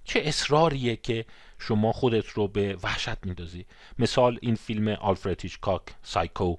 [0.05, 1.25] چه اصراریه که
[1.59, 3.67] شما خودت رو به وحشت میندازی؟
[3.99, 6.57] مثال این فیلم آلفرد هیچکاک سایکو.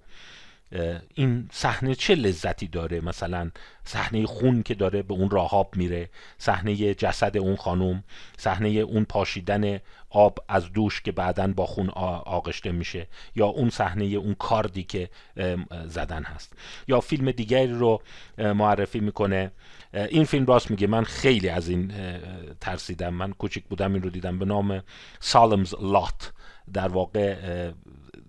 [1.13, 3.51] این صحنه چه لذتی داره؟ مثلا
[3.85, 8.03] صحنه خون که داره به اون راهاب میره صحنه جسد اون خانم
[8.37, 9.79] صحنه اون پاشیدن
[10.09, 11.89] آب از دوش که بعدا با خون
[12.25, 15.09] آغشته میشه یا اون صحنه اون کاردی که
[15.87, 16.53] زدن هست.
[16.87, 18.01] یا فیلم دیگری رو
[18.37, 19.51] معرفی می‌کنه.
[19.93, 20.87] این فیلم راست میگه.
[20.87, 21.93] من خیلی از این
[22.61, 23.13] ترسیدم.
[23.13, 24.83] من کوچیک بودم این رو دیدم به نام
[25.19, 26.33] Salem's Lot
[26.73, 27.35] در واقع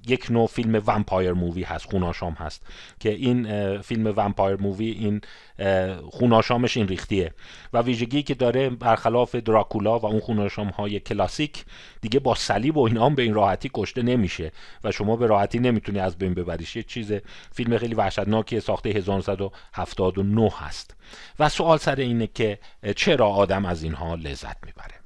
[0.07, 2.63] یک نوع فیلم vampire movie هست خوناشام هست
[3.01, 5.21] که این فیلم vampire movie این
[6.11, 7.35] خوناشامش این ریختیه
[7.73, 11.65] و ویژگی که داره برخلاف دراکولا و اون خوناشام های کلاسیک
[12.01, 14.53] دیگه با صلیب و اینا هم به این راحتی کشته نمیشه
[14.85, 16.77] و شما به راحتی نمی‌تونی از بین ببریش.
[16.77, 17.13] یه چیز
[17.53, 20.97] فیلم خیلی وحشتناکی ساخته 1979 هست.
[21.39, 22.59] و سوال سر اینه که
[22.97, 25.02] چرا آدم از اینها لذت می‌بره؟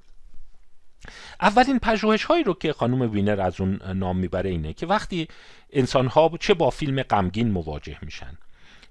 [1.40, 5.28] اولین پژوهش هایی رو که خانم وینر از اون نام می‌بره اینه که وقتی
[5.72, 8.38] انسان ها چه با فیلم غمگین مواجه میشن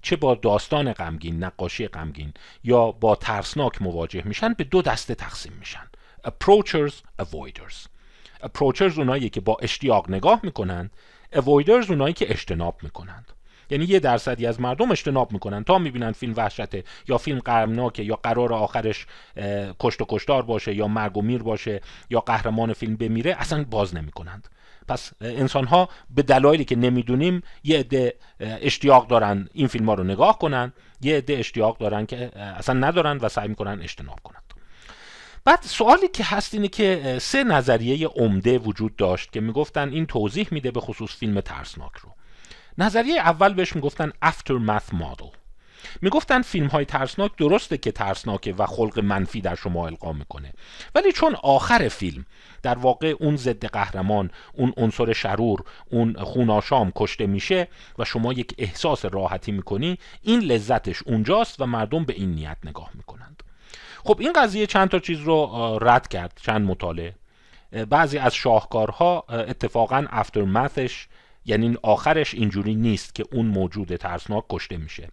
[0.01, 5.53] چه با داستان غمگین نقاشی غمگین یا با ترسناک مواجه میشن به دو دسته تقسیم
[5.60, 5.88] میشن.
[6.27, 7.88] Approachers avoiders.
[8.43, 10.89] Approachers اونایی که با اشتیاق نگاه می‌کنن
[11.34, 13.31] اوایدرز اونایی که اجتناب می‌کنند.
[13.69, 15.63] یعنی یه درصدی از مردم اجتناب می‌کنن.
[15.63, 19.06] تا می‌بینن فیلم وحشته یا فیلم قرمناکه یا قرار آخرش
[19.80, 23.95] کشت و کشتار باشه یا مرگ و میر باشه یا قهرمان فیلم بمیره اصلا باز
[23.95, 24.49] نمی‌کنند.
[24.88, 30.04] پس انسان ها به دلایلی که نمی‌دونیم یه عده اشتیاق دارن این فیلم ها رو
[30.04, 34.54] نگاه کنن یه عده اشتیاق دارن که اصلا ندارن و سعی می‌کنن اجتناب کنند.
[35.45, 40.47] بعد سوالی که هست اینه که سه نظریه عمده وجود داشت که می‌گفتن این توضیح
[40.51, 42.10] میده به خصوص فیلم ترسناک رو.
[42.77, 45.29] نظریه اول بهش می‌گفتن aftermath model.
[46.01, 50.53] می‌گفتن فیلم های ترسناک درسته که ترسناکه و خلق منفی در شما القا می‌کنه.
[50.95, 52.25] ولی چون آخر فیلم
[52.63, 57.67] در واقع اون ضد قهرمان اون عنصر شرور اون خوناشام کشته میشه
[57.99, 62.89] و شما یک احساس راحتی می‌کنی این لذتش اونجاست و مردم به این نیت نگاه
[62.93, 63.43] می‌کنند.
[64.03, 65.49] خب این قضیه چند تا چیز رو
[65.81, 67.15] رد کرد چند مطالعه.
[67.89, 71.07] بعضی از شاهکارها اتفاقا افترمثش
[71.45, 75.10] یعنی آخرش اینجوری نیست که اون موجود ترسناک کشته میشه.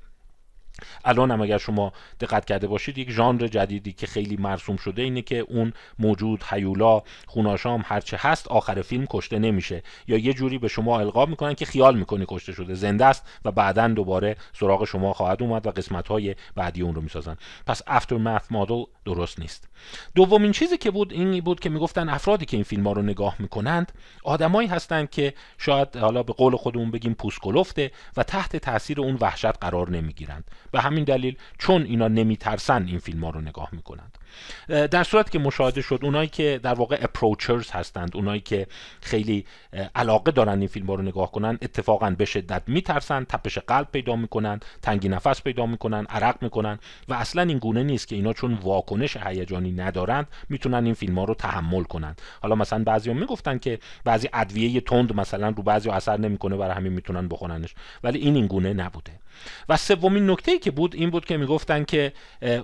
[1.04, 5.22] الان هم اگر شما دقت کرده باشید یک ژانر جدیدی که خیلی مرسوم شده اینه
[5.22, 9.82] که اون موجود هیولا خوناشام هرچه هست آخر فیلم کشته نمیشه.
[10.08, 13.52] یا یه جوری به شما القا می‌کنن که خیال می‌کنی کشته شده زنده است و
[13.52, 17.36] بعدا دوباره سراغ شما خواهد اومد و قسمت های بعدی اون رو می‌سازن.
[17.66, 19.68] پس ماث مدل درست نیست.
[20.14, 23.36] دومین چیزی که بود این بود که می‌گفتن افرادی که این فیلم ها رو نگاه
[23.38, 23.92] می‌کنند
[24.24, 29.58] آدمایی هستند که شاید حالا به قول خودمون بگیم پوسکلفته و تحت تاثیر اون وحشت
[29.60, 30.50] قرار نمی‌گیرند.
[30.72, 34.18] به همین دلیل چون اینا نمیترسن این فیلم ها رو نگاه می‌کنند.
[34.68, 38.66] در صورت که مشاهده شد اونایی که در واقع اپروچرز هستند اونایی که
[39.00, 39.46] خیلی
[39.94, 44.16] علاقه دارن این فیلم ها رو نگاه کنن اتفاقا به شدت میترسن تپش قلب پیدا
[44.16, 48.58] می‌کنن تنگی نفس پیدا می‌کنن عرق می‌کنن و اصلا این گونه نیست که اینا چون
[48.92, 52.20] واکنش هیجانی ندارند می‌تونن این فیلم ها رو تحمل کنند.
[52.42, 56.92] حالا مثلا بعضیا می‌گفتن که بعضی ادویه تند مثلا رو بعضی اثر نمی‌کنه برای همین
[56.92, 57.74] می‌تونن بخوننش
[58.04, 59.12] ولی این این گونه نبوده.
[59.68, 62.12] و سومین نکته ای که بود این بود که می‌گفتن که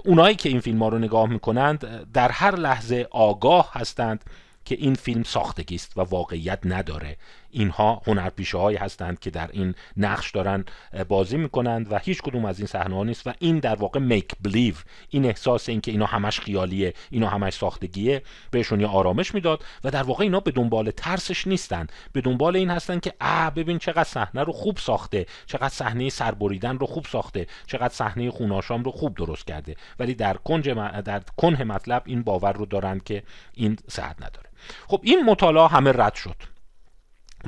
[0.04, 4.24] اونایی که این فیلم ها رو نگاه می‌کنند در هر لحظه آگاه هستند
[4.64, 7.16] که این فیلم ساختگی است و واقعیت نداره.
[7.50, 10.64] اینها هنرپیشه هایی هستند که در این نقش دارن
[11.08, 14.32] بازی می‌کنند و هیچ کدوم از این صحنه ها نیست و این در واقع میک
[14.40, 14.74] بلیو
[15.10, 19.90] این احساس این که اینا همش خیالیه اینا همش ساختگیه بهشون یه آرامش می‌داد و
[19.90, 21.86] در واقع اینا به دنبال ترسش نیستن.
[22.12, 26.78] به دنبال این هستن که اه ببین چقدر صحنه رو خوب ساخته چقدر صحنه سربریدن
[26.78, 29.76] رو خوب ساخته چقدر صحنه خوناشام رو خوب درست کرده.
[29.98, 30.68] ولی در کنج
[31.04, 33.22] در کنه مطلب این باور رو دارند که
[33.54, 34.48] این صحت نداره.
[34.88, 36.36] خب این مطالعه همه رد شد.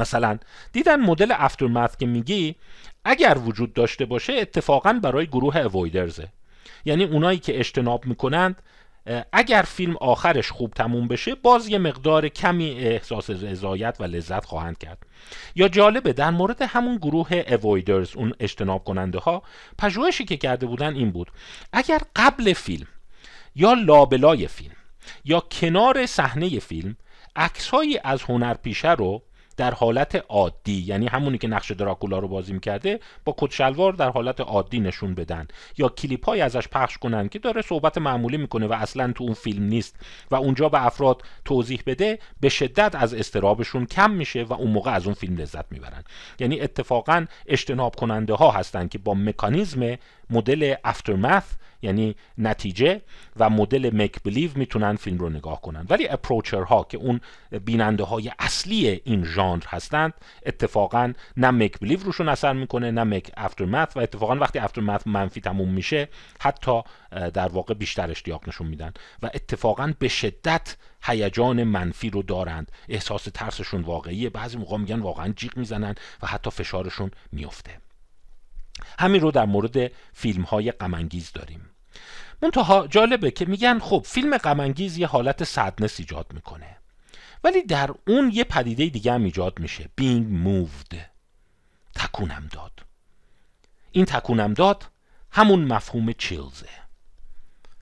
[0.01, 0.39] مثلا
[0.73, 2.55] دیدن مدل افترمث که میگی
[3.05, 6.29] اگر وجود داشته باشه اتفاقا برای گروه اوایدرزه
[6.85, 8.63] یعنی اونایی که اجتناب می‌کنند
[9.33, 14.79] اگر فیلم آخرش خوب تموم بشه باز یه مقدار کمی احساس رضایت و لذت خواهند
[14.79, 14.99] کرد.
[15.55, 19.43] یا جالبه در مورد همون گروه اوایدرز اون اجتناب کننده ها
[19.79, 21.31] پژوهشی که کرده بودن این بود.
[21.73, 22.87] اگر قبل فیلم
[23.55, 24.77] یا لابلای فیلم
[25.25, 26.97] یا کنار صحنه فیلم
[27.37, 29.23] عکسهایی از هنرپیشه رو
[29.61, 34.11] در حالت عادی یعنی همونی که نقش دراکولا رو بازی می‌کرده با کت شلوار در
[34.11, 35.49] حالت عادی نشون بدن.
[35.79, 39.35] یا کلیپ های ازش پخش کنن که داره صحبت معمولی می‌کنه و اصلا تو اون
[39.35, 39.97] فیلم نیست
[40.31, 44.91] و اونجا به افراد توضیح بده به شدت از استرابشون کم میشه و اون موقع
[44.91, 46.05] از اون فیلم لذت می‌برن.
[46.39, 49.97] یعنی اتفاقا اجتناب کننده ها هستن که با مکانیزم
[50.31, 51.45] مدل افترمث
[51.83, 53.03] یعنی نتیجه
[53.37, 55.87] و مدل مک بلیو می‌تونن فیلم رو نگاه کنن.
[55.91, 57.21] ولی اپروچر ها که اون
[57.65, 60.13] بیننده های اصلی این ژانر هستند
[60.47, 65.41] اتفاقا نه مک بلیو روشون اثر می‌کنه نه مک افترمث و اتفاقا وقتی افترمث منفی
[65.41, 66.09] تموم میشه
[66.41, 68.93] حتی در واقع بیشتر اشتیاق نشون میدن.
[69.23, 72.73] و اتفاقا به شدت هیجان منفی رو دارند.
[72.89, 74.31] احساس ترسشون واقعیه.
[74.31, 77.90] بعضی موقع میگن واقعا جیغ می‌زنن و حتی فشارشون میفته
[78.99, 81.71] همین رو در مورد فیلم های غمانگیز داریم.
[82.43, 86.77] منتها جالبه که میگن خب فیلم غمانگیز یه حالت سدنس ایجاد می‌کنه.
[87.45, 89.91] ولی در اون یه پدیده دیگه هم ایجاد میشه.
[90.01, 90.97] Being moved.
[91.95, 92.73] تکونم داد.
[93.93, 94.91] این تکونم داد
[95.31, 96.69] همون مفهوم چیلزه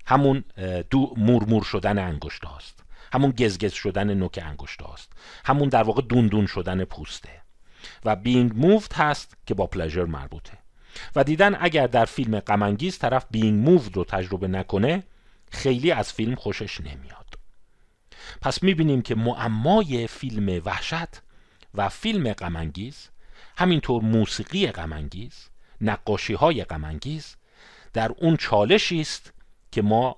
[0.06, 0.44] همون
[0.90, 5.12] دو مورمور شدن انگشت هاست همون گزگز شدن نوک انگشت هاست
[5.44, 7.42] همون در واقع دوندون شدن پوسته.
[8.04, 10.58] و being moved هست که با پلژر مربوطه.
[11.16, 15.02] و دیدن اگر در فیلم غمانگیز طرف بینگ موو رو تجربه نکنه
[15.50, 17.34] خیلی از فیلم خوشش نمیاد.
[18.40, 21.22] پس می‌بینیم که معمای فیلم وحشت
[21.74, 23.08] و فیلم غمانگیز
[23.56, 25.48] همینطور موسیقی غمانگیز
[25.80, 27.36] نقاشی های غمانگیز
[27.92, 29.32] در اون چالشی است
[29.72, 30.16] که ما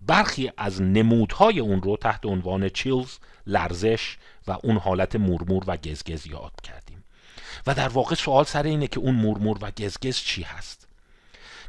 [0.00, 4.16] برخی از نمودهای اون رو تحت عنوان چیلز لرزش
[4.46, 7.01] و اون حالت مورمور و گزگز یاد کردیم.
[7.66, 10.88] و در واقع سوال سر اینه که اون مورمور و گزگز چی هست.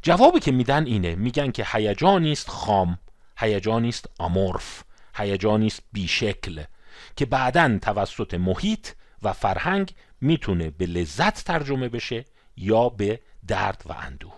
[0.01, 2.99] جوابی که میدن اینه میگن که هیجانی است خام
[3.37, 4.83] هیجانی است آمورف
[5.15, 6.63] هیجانی است بیشکل
[7.15, 8.89] که بعدا توسط محیط
[9.23, 12.25] و فرهنگ می‌تونه به لذت ترجمه بشه
[12.57, 14.33] یا به درد و اندوه.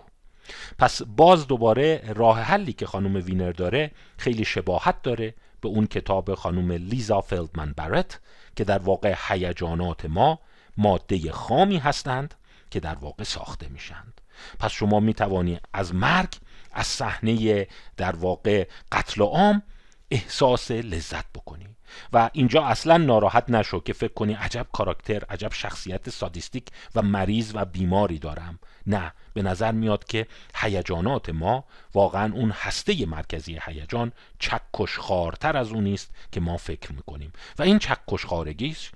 [0.78, 6.34] پس باز دوباره راه حلی که خانم وینر داره خیلی شباهت داره به اون کتاب
[6.34, 8.20] خانم لیزا فلدمن برت
[8.56, 10.40] که در واقع هیجانات ما
[10.76, 12.34] ماده خامی هستند
[12.70, 14.20] که در واقع ساخته میشند.
[14.58, 16.34] پس شما می توانی از مرگ
[16.72, 19.62] از صحنه در واقع قتل عام
[20.10, 21.66] احساس لذت بکنی.
[22.12, 27.52] و اینجا اصلا ناراحت نشو که فکر کنی عجب کاراکتر عجب شخصیت سادیستیک و مریض
[27.54, 28.58] و بیماری دارم.
[28.86, 35.70] نه به نظر میاد که هیجانات ما واقعا اون هسته مرکزی هیجان چکش خارتر از
[35.70, 37.32] اونی است که ما فکر می‌کنیم.
[37.58, 38.90] و این چکش خارگیش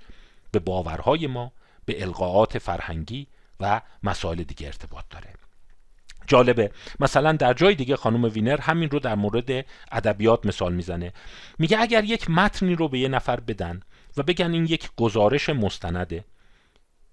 [0.51, 1.51] به باورهای ما
[1.91, 3.27] به القاعات فرهنگی
[3.59, 5.29] و مسائل دیگه ارتباط داره.
[6.27, 6.71] جالبه.
[6.99, 11.13] مثلا در جای دیگه خانم وینر همین رو در مورد ادبیات مثال می‌زنه.
[11.59, 13.81] میگه اگر یک متنی رو به یه نفر بدن
[14.17, 16.25] و بگن این یک گزارش مستنده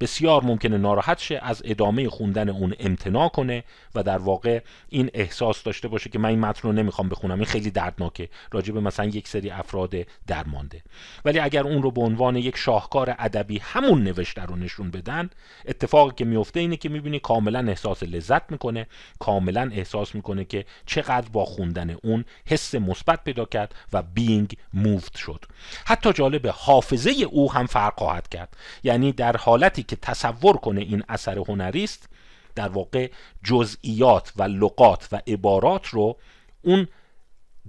[0.00, 5.62] بسیار ممکنه ناراحت شه از ادامه خوندن اون امتناع کنه و در واقع این احساس
[5.62, 7.34] داشته باشه که من این متن رو نمی‌خوام بخونم.
[7.34, 8.28] این خیلی دردناکه.
[8.52, 9.94] راجع به مثلا یک سری افراد
[10.26, 10.82] درمانده.
[11.24, 15.30] ولی اگر اون رو به عنوان یک شاهکار ادبی همون نوشته رو نشون بدن
[15.66, 18.86] اتفاقی که میفته اینه که می‌بینی کاملا احساس لذت می‌کنه
[19.18, 25.16] کاملا احساس می‌کنه که چقدر با خوندن اون حس مثبت پیدا کرد و بینگ موفت
[25.16, 25.44] شد.
[25.84, 28.56] حتی جالب حافظه او هم فرق خواهد کرد.
[28.82, 32.08] یعنی در حالتی که تصور کنه این اثر هنری است
[32.54, 33.10] در واقع
[33.44, 36.18] جزئیات و لغات و عبارات رو
[36.62, 36.88] اون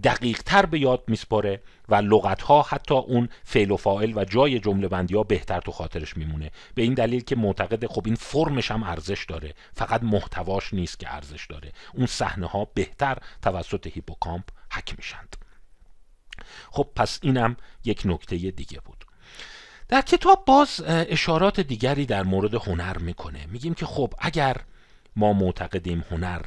[0.03, 4.59] دقیق تر به یاد میسپاره و لغت ها حتی اون فعل و فاعل و جای
[4.59, 6.51] جمله بندی ها بهتر تو خاطرش میمونه.
[6.75, 9.53] به این دلیل که معتقد خب این فرمش هم ارزش داره.
[9.73, 11.71] فقط محتواش نیست که ارزش داره.
[11.93, 15.35] اون صحنه ها بهتر توسط هیپوکامپ حک میشند.
[16.71, 19.05] خب پس اینم یک نکته دیگه بود.
[19.89, 23.45] در کتاب باز اشارات دیگری در مورد هنر می‌کنه.
[23.45, 24.57] میگیم که خب اگر
[25.15, 26.41] ما معتقدیم هنر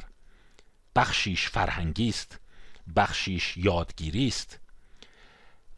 [0.95, 2.39] بخشیش فرهنگی است
[2.95, 4.59] بخشیش یادگیری است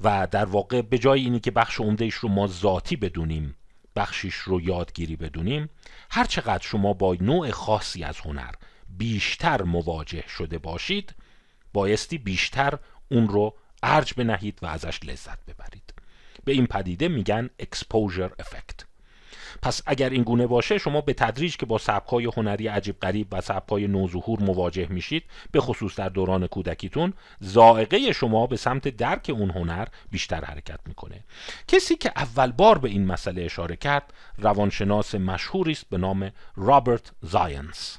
[0.02, 3.56] و در واقع به جای اینی که بخش عمدهش رو ما ذاتی بدونیم
[3.96, 5.70] بخشیش رو یادگیری بدونیم
[6.12, 8.52] هر چقدر شما با نوع خاصی از هنر
[8.90, 11.16] بیشتر مواجه شده باشید
[11.74, 12.80] بایستی بیشتر
[13.12, 15.95] اون رو ارج بنهید و ازش لذت ببرید.
[16.46, 18.86] به این پدیده میگن exposure effect.
[19.62, 23.42] پس اگر این گونه باشه شما به تدریج که با سبکای هنری عجیب غریب و
[23.42, 29.50] سبکای نوظهور مواجه میشید به خصوص در دوران کودکیتون زائقه شما به سمت درک اون
[29.50, 31.24] هنر بیشتر حرکت می‌کنه.
[31.68, 37.12] کسی که اول بار به این مسئله اشاره کرد روانشناس مشهوری است به نام رابرت
[37.22, 37.98] زاینس.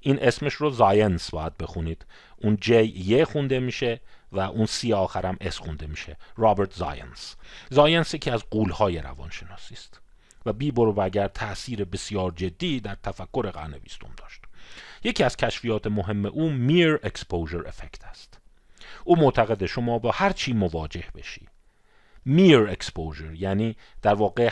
[0.00, 2.06] این اسمش رو زاینس باید بخونید.
[2.36, 4.00] اون J یه خونده میشه.
[4.36, 6.16] و اون C آخرم S خونده میشه.
[6.36, 7.36] رابرت زاینس.
[7.70, 10.00] زاینس که از غولهای روانشناسی است.
[10.46, 14.40] و بی برو بگر تاثیر بسیار جدی در تفکر قرن بیستم داشت.
[15.04, 18.38] یکی از کشفیات مهم او mere exposure effect است.
[19.04, 21.48] او معتقد شما با هر چی مواجه بشی.
[22.26, 24.50] mere exposure یعنی در واقع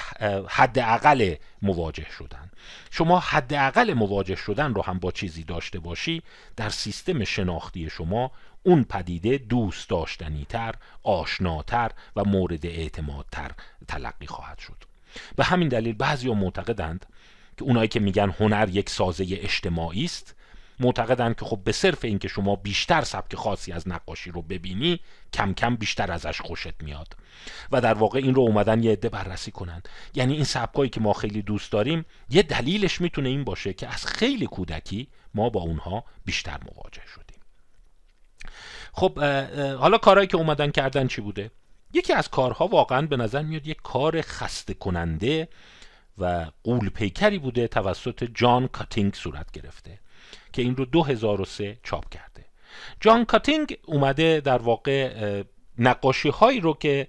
[0.49, 2.51] حداقل مواجه شدن.
[2.91, 6.23] شما حداقل مواجه شدن رو هم با چیزی داشته باشی
[6.57, 8.31] در سیستم شناختی شما
[8.63, 13.51] اون پدیده دوست داشتنی تر آشناتر و مورد اعتمادتر
[13.89, 14.85] تلقی خواهد شد.
[15.37, 17.07] به همین دلیل بعضی معتقدند
[17.57, 20.35] که اونایی که میگن هنر یک سازه اجتماعی است
[20.81, 25.01] معتقدند که خب به صرف اینکه شما بیشتر سبک خاصی از نقاشی رو ببینی
[25.33, 27.17] کم کم بیشتر ازش خوشت میاد.
[27.73, 31.13] و در واقع این رو اومدن یه عده بررسی کنند یعنی این سبکایی که ما
[31.13, 36.05] خیلی دوست داریم یه دلیلش می‌تونه این باشه که از خیلی کودکی ما با اونها
[36.25, 37.41] بیشتر مواجه شدیم.
[38.93, 39.19] خب
[39.79, 41.51] حالا کارهایی که اومدن کردن چی بوده؟
[41.93, 45.49] یکی از کارها واقعا به نظر میاد یک کار خسته کننده
[46.19, 49.99] و قول پیکری بوده توسط جان کاتینگ صورت گرفته.
[50.55, 52.45] که این رو 2003 چاپ کرده.
[53.01, 55.43] جان کاتینگ اومده در واقع
[55.79, 57.09] نقاشی هایی رو که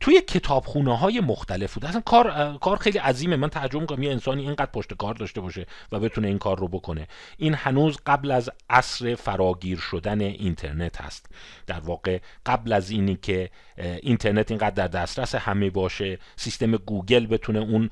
[0.00, 1.84] توی کتابخونه های مختلف بود.
[1.84, 3.36] اصلا کار کار خیلی عظیمه.
[3.36, 6.68] من تعجب می‌کنم یه انسانی اینقدر پشت کار داشته باشه و بتونه این کار رو
[6.68, 7.08] بکنه.
[7.36, 11.26] این هنوز قبل از عصر فراگیر شدن اینترنت هست.
[11.66, 17.58] در واقع قبل از اینی که اینترنت اینقدر در دسترس همه باشه سیستم گوگل بتونه
[17.58, 17.90] اون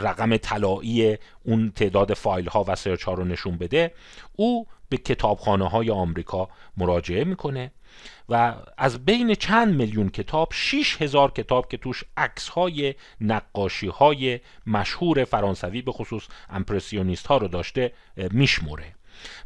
[0.00, 3.94] رقم طلایی اون تعداد فایل ها و سرچ ها رو نشون بده.
[4.32, 7.70] او به کتابخانه های آمریکا مراجعه می‌کنه
[8.28, 14.40] و از بین چند میلیون کتاب 6 هزار کتاب که توش عکس های نقاشی های
[14.66, 18.94] مشهور فرانسوی به خصوص امپرسیونیست ها رو داشته میشموره.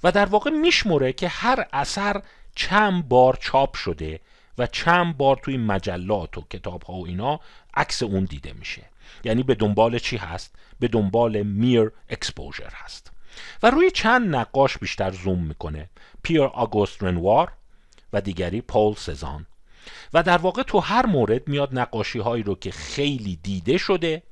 [0.03, 2.22] و در واقع میشموره که هر اثر
[2.55, 4.20] چند بار چاپ شده.
[4.59, 7.40] و چند بار توی مجلات و کتاب ها و اینا
[7.74, 8.82] عکس اون دیده میشه.
[9.24, 13.12] یعنی به دنبال چی هست؟ به دنبال میر اکسپوژر هست.
[13.62, 15.90] و روی چند نقاش بیشتر زوم می‌کنه.
[16.22, 17.52] پیر آگوست رنوار
[18.12, 19.46] و دیگری پول سزان
[20.14, 24.22] و در واقع تو هر مورد میاد نقاشی هایی رو که خیلی دیده شده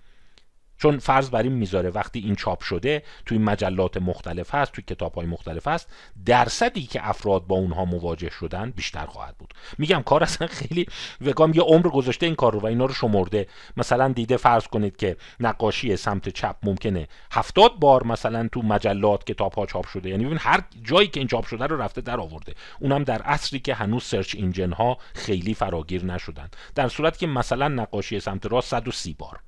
[0.78, 5.14] چون فرض بر این می‌ذاره وقتی این چاپ شده توی مجلات مختلف هست توی کتاب
[5.14, 5.88] های مختلف هست
[6.26, 9.54] درصدی که افراد با اونها مواجه شدن بیشتر خواهد بود.
[9.78, 10.86] میگم کار اصلا خیلی
[11.20, 13.46] وگام یه عمر گذاشته این کار رو و اینا رو شمرده.
[13.76, 19.52] مثلا دیده فرض کنید که نقاشی سمت چپ ممکنه هفتاد بار مثلا تو مجلات کتاب
[19.52, 20.08] ها چاپ شده.
[20.10, 22.54] یعنی ببین هر جایی که این چاپ شده رو رفته در آورده.
[22.80, 26.48] اونم در عصری که هنوز سرچ اینجن ها خیلی فراگیر نشدن.
[26.74, 29.40] در صورتی که مثلا نقاشی سمت راست 130 بار.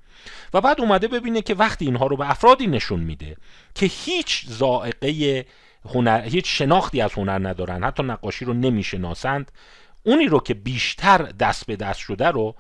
[0.55, 3.37] و بعد اومده ببینه که وقتی اینها رو به افرادی نشون میده
[3.75, 5.47] که هیچ زائقه
[5.85, 9.53] هنر هیچ شناختی از هنر ندارن حتی نقاشی رو نمی‌شناسند
[10.03, 12.55] اونی رو که بیشتر دست به دست شده رو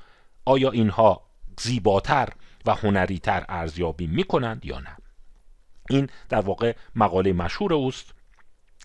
[0.44, 1.22] آیا اینها
[1.60, 2.28] زیباتر
[2.66, 4.96] و هنریتر ارزیابی می‌کنند یا نه؟
[5.90, 8.14] این در واقع مقاله مشهور اوست.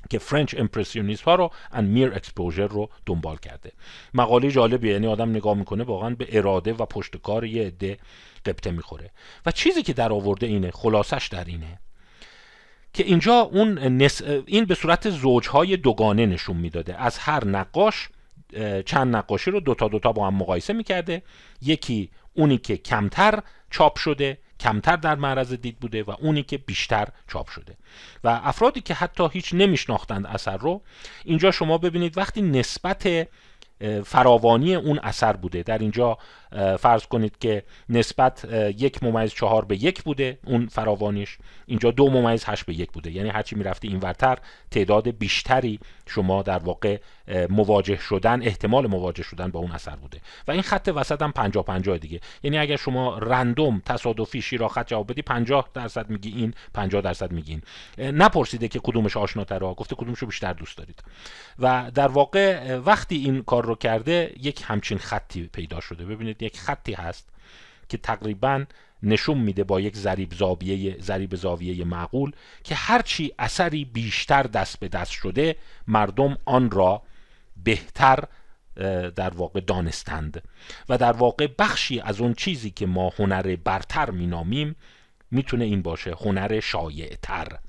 [0.09, 3.71] که French Impressionism ها رو and mere exposure رو دنبال کرده.
[4.13, 7.97] مقاله جالبیه یعنی آدم نگاه می‌کنه واقعا به اراده و پشتکار یه عده
[8.45, 9.11] غبطه می‌خوره.
[9.45, 11.79] و چیزی که در آورده اینه خلاصش در اینه
[12.93, 14.21] که اینجا اون نس...
[14.45, 17.01] این به صورت زوجهای دوگانه نشون می‌داده.
[17.01, 18.09] از هر نقاش
[18.85, 21.21] چند نقاشی رو دوتا دوتا با هم مقایسه می‌کرده.
[21.61, 27.07] یکی اونی که کمتر چاپ شده کمتر در معرض دید بوده و اونی که بیشتر
[27.27, 27.77] چاپ شده.
[28.23, 30.81] و افرادی که حتی هیچ نمیشناختند اثر رو
[31.23, 33.27] اینجا شما ببینید وقتی نسبت
[34.05, 35.63] فراوانی اون اثر بوده.
[35.63, 36.17] در اینجا
[36.79, 38.45] فرض کنید که نسبت
[38.77, 41.37] یک ممیز چهار به یک بوده اون فراوانیش.
[41.65, 43.11] اینجا دو ممیز هشت به یک بوده.
[43.11, 44.37] یعنی هرچی می‌رفتی این ورتر
[44.71, 46.97] تعداد بیشتری شما در واقع
[47.49, 50.21] مواجه شدن احتمال مواجه شدن با اون اثر بوده.
[50.47, 52.19] و این خط وسط هم 50 50 دیگه.
[52.43, 57.31] یعنی اگر شما رندوم تصادفی شیرا خط جواب بدی 50 درصد میگی این 50 درصد
[57.31, 57.61] میگین
[57.97, 61.03] نپرسیده که کدومش آشناتره گفته کدومشو بیشتر دوست دارید.
[61.59, 66.05] و در واقع وقتی این کار رو کرده یک همچین خطی پیدا شده.
[66.05, 67.29] ببینید یک خطی هست
[67.89, 68.65] که تقریبا
[69.03, 72.31] نشون میده با یک ضریب زاویه ضریب زاویه معقول
[72.63, 75.55] که هرچی اثری بیشتر دست به دست شده
[75.87, 77.01] مردم آن را
[77.63, 78.23] بهتر
[79.15, 80.43] در واقع دانستند.
[80.89, 84.75] و در واقع بخشی از اون چیزی که ما هنر برتر مینامیم
[85.31, 87.59] می‌تونه این باشه هنر شایع تر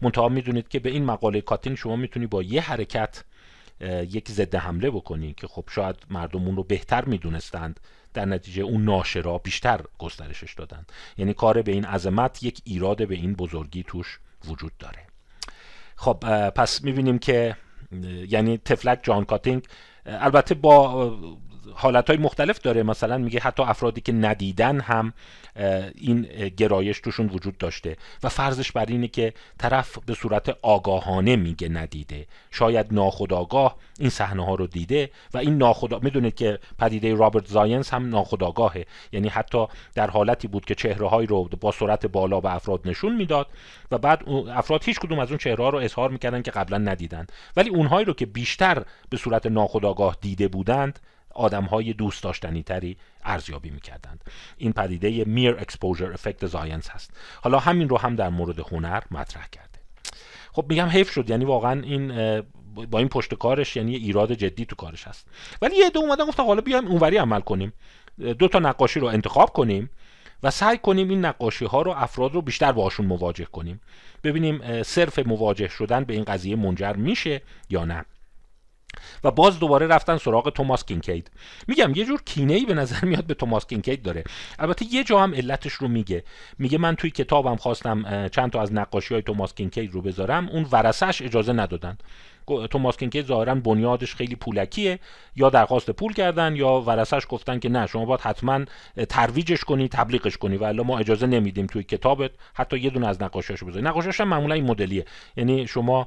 [0.00, 3.24] منتها می‌دونید که به این مقاله کاتین شما می‌تونی با یه حرکت
[4.10, 7.80] یک ضد حمله بکنی که خب شاید مردم اون رو بهتر می‌دونستند.
[8.14, 10.86] در نتیجه اون ناشرا بیشتر گسترشش دادن.
[11.16, 15.06] یعنی کار به این عظمت یک ایراد به این بزرگی توش وجود داره.
[15.96, 17.56] خب پس می‌بینیم که
[18.28, 19.66] یعنی تفلک جان کاتینگ
[20.06, 21.18] البته با
[21.74, 22.82] حالت های مختلف داره.
[22.82, 25.12] مثلا میگه حتی افرادی که ندیدن هم
[25.94, 26.22] این
[26.56, 27.96] گرایش توشون وجود داشته.
[28.22, 32.26] و فرضش بر اینه که طرف به صورت آگاهانه میگه ندیده.
[32.50, 37.94] شاید ناخداگاه این صحنه ها رو دیده و این ناخدا می‌دونید که پدیده رابرت زاینس
[37.94, 42.54] هم ناخداگاهه یعنی حتی در حالتی بود که چهره های رو با سرعت بالا به
[42.54, 43.46] افراد نشون می‌داد
[43.90, 47.26] و بعد افراد هیچ کدوم از اون چهره ها رو اظهار می‌کردن که قبلا ندیدن.
[47.56, 50.98] ولی اونهایی رو که بیشتر به صورت ناخداگاه دیده بودند
[51.34, 54.24] آدم های دوست داشتنی تری ارزیابی می‌کردند.
[54.56, 57.10] این پدیده میر اکسپوژر افکت زاینس هست.
[57.42, 59.78] حالا همین رو هم در مورد هنر مطرح کرده.
[60.52, 61.30] خب میگم حیف شد.
[61.30, 62.40] یعنی واقعا این
[62.90, 65.26] با این پشت کارش یعنی ایراد جدی تو کارش هست.
[65.62, 67.72] ولی یه دو اومدن گفتن حالا بیایم اونوری عمل کنیم.
[68.38, 69.90] دو تا نقاشی رو انتخاب کنیم
[70.42, 73.80] و سعی کنیم این نقاشی ها رو افراد رو بیشتر باشون مواجه کنیم.
[74.24, 78.04] ببینیم صرف مواجه شدن به این قضیه منجر میشه یا نه.
[79.24, 81.30] و باز دوباره رفتن سراغ توماس کینکید
[81.68, 84.24] میگم یه جور کینه ای به نظر میاد به توماس کینکید داره.
[84.58, 86.24] البته یه جا هم علتش رو میگه.
[86.58, 90.66] میگه من توی کتابم خواستم چند تا از نقاشی های توماس کینکید رو بذارم اون
[90.72, 91.98] ورسش اجازه ندادن.
[92.70, 94.98] توماس کینکید ظاهرا بنیادش خیلی پولکیه.
[95.36, 98.64] یا درخواست پول کردن یا ورسش گفتن که نه شما باید حتما
[99.08, 100.56] ترویجش کنی تبلیغش کنی.
[100.56, 103.84] و ما اجازه نمیدیم توی کتابت حتی یه دونه از نقاشاشو بذاری.
[103.84, 105.04] نقاشاش هم معمولا این مدلیه.
[105.36, 106.06] یعنی شما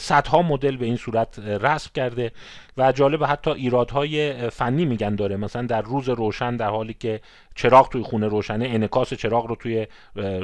[0.00, 2.32] صدها مدل به این صورت رسم کرده
[2.76, 5.36] و جالب حتی ایرادهای فنی میگن داره.
[5.36, 7.20] مثلا در روز روشن در حالی که
[7.56, 9.86] چراغ توی خونه روشنه انکاس چراغ رو توی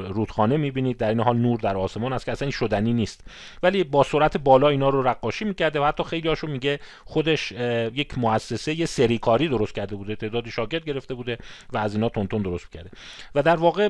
[0.08, 0.96] رودخانه می‌بینید.
[0.96, 3.24] در این حال نور در آسمان است که اصلا این شدنی نیست.
[3.62, 7.52] ولی با سرعت بالا اینا رو نقاشی می‌کرده و حتی خیلی هاشون میگه خودش
[7.94, 11.38] یک مؤسسه سری‌کاری درست کرده بوده تعدادی شاگرد گرفته بوده
[11.72, 12.90] و از اینا تونتون درست کرده
[13.34, 13.88] و در واقع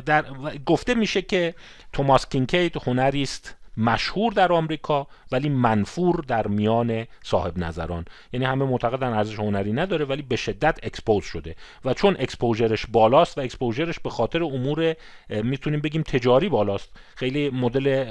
[0.00, 0.24] در
[0.66, 1.54] گفته میشه که
[1.92, 8.04] توماس کینکید هنری است مشهور در آمریکا ولی منفور در میان صاحب نظران.
[8.32, 11.56] یعنی همه معتقدن ارزش هنری نداره ولی به شدت expose شده.
[11.84, 14.96] و چون exposure ش بالاست و exposure ش به خاطر امور
[15.28, 16.90] می‌تونیم بگیم تجاری بالاست.
[17.16, 18.04] خیلی مدل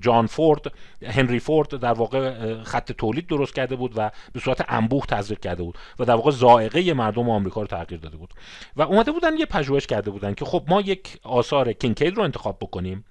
[0.00, 0.72] جان فورد
[1.02, 5.62] هنری فورد در واقع خط تولید درست کرده بود و به صورت انبوه تزریق کرده
[5.62, 8.34] بود و در واقع ذائقه مردم آمریکا رو تغییر داده بود.
[8.76, 12.58] و اومده بودن یه پژوهش کرده بودن که خب ما یک آثار کینکید رو انتخاب
[12.60, 13.04] بکنیم.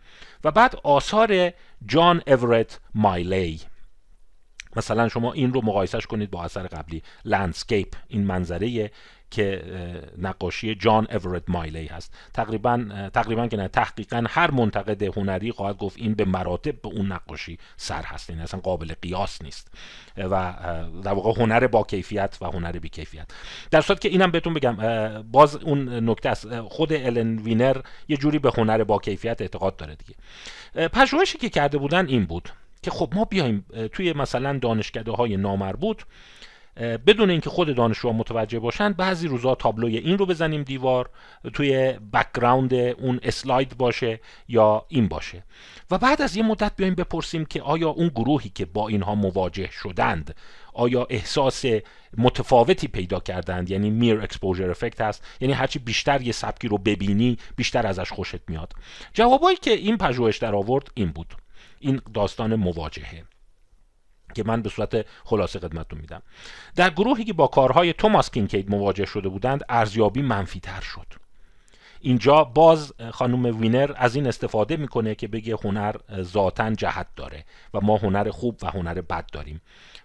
[0.43, 1.51] و بعد آثار
[1.85, 3.61] جان اورت مایلی.
[4.75, 8.91] مثلا شما این رو مقایسش کنید با اثر قبلی landscape این منظره
[9.33, 9.63] که
[10.17, 12.13] نقاشی جان اورت مایلی هست.
[12.33, 17.11] تقریبا تقریبا که نه تحقیقا هر منتقد هنری خواهد گفت این به مراتب به اون
[17.11, 18.29] نقاشی سر هست.
[18.29, 19.71] این اصلا قابل قیاس نیست.
[20.17, 20.53] و
[21.03, 23.27] در واقع هنر با کیفیت و هنر بی کیفیت.
[23.71, 24.77] در صورت که اینم بهتون بگم
[25.31, 26.59] باز اون نکته است.
[26.59, 27.77] خود الن وینر
[28.07, 30.15] یه جوری به هنر با کیفیت اعتقاد داره دیگه.
[30.89, 32.49] پژوهشی که کرده بودن این بود
[32.81, 36.01] که خب ما بیایم توی مثلا دانشکده های نامربوط
[36.77, 41.09] بدون اینکه خود دانشجوها متوجه باشن بعضی روزا تابلوی این رو بزنیم دیوار
[41.53, 45.43] توی background اون اسلاید باشه یا این باشه.
[45.91, 49.69] و بعد از یه مدت بیایم بپرسیم که آیا اون گروهی که با اینها مواجه
[49.71, 50.35] شدند
[50.73, 51.65] آیا احساس
[52.17, 57.37] متفاوتی پیدا کردند؟ یعنی mere exposure effect هست؟ یعنی هرچی بیشتر یه سبکی رو ببینی
[57.55, 58.73] بیشتر ازش خوشت میاد.
[59.13, 61.35] جوابایی که این پژوهش در آورد این بود.
[61.79, 63.23] این داستان مواجهه.
[64.33, 66.21] که من به صورت خلاصه خدمتتون میدم.
[66.75, 71.07] در گروهی که با کارهای توماس کینکید مواجه شده بودند ارزیابی منفی تر شد.
[72.01, 77.81] اینجا باز خانم وینر از این استفاده می‌کنه که بگه هنر ذاتا جهت داره و
[77.81, 79.61] ما هنر خوب و هنر بد داریم.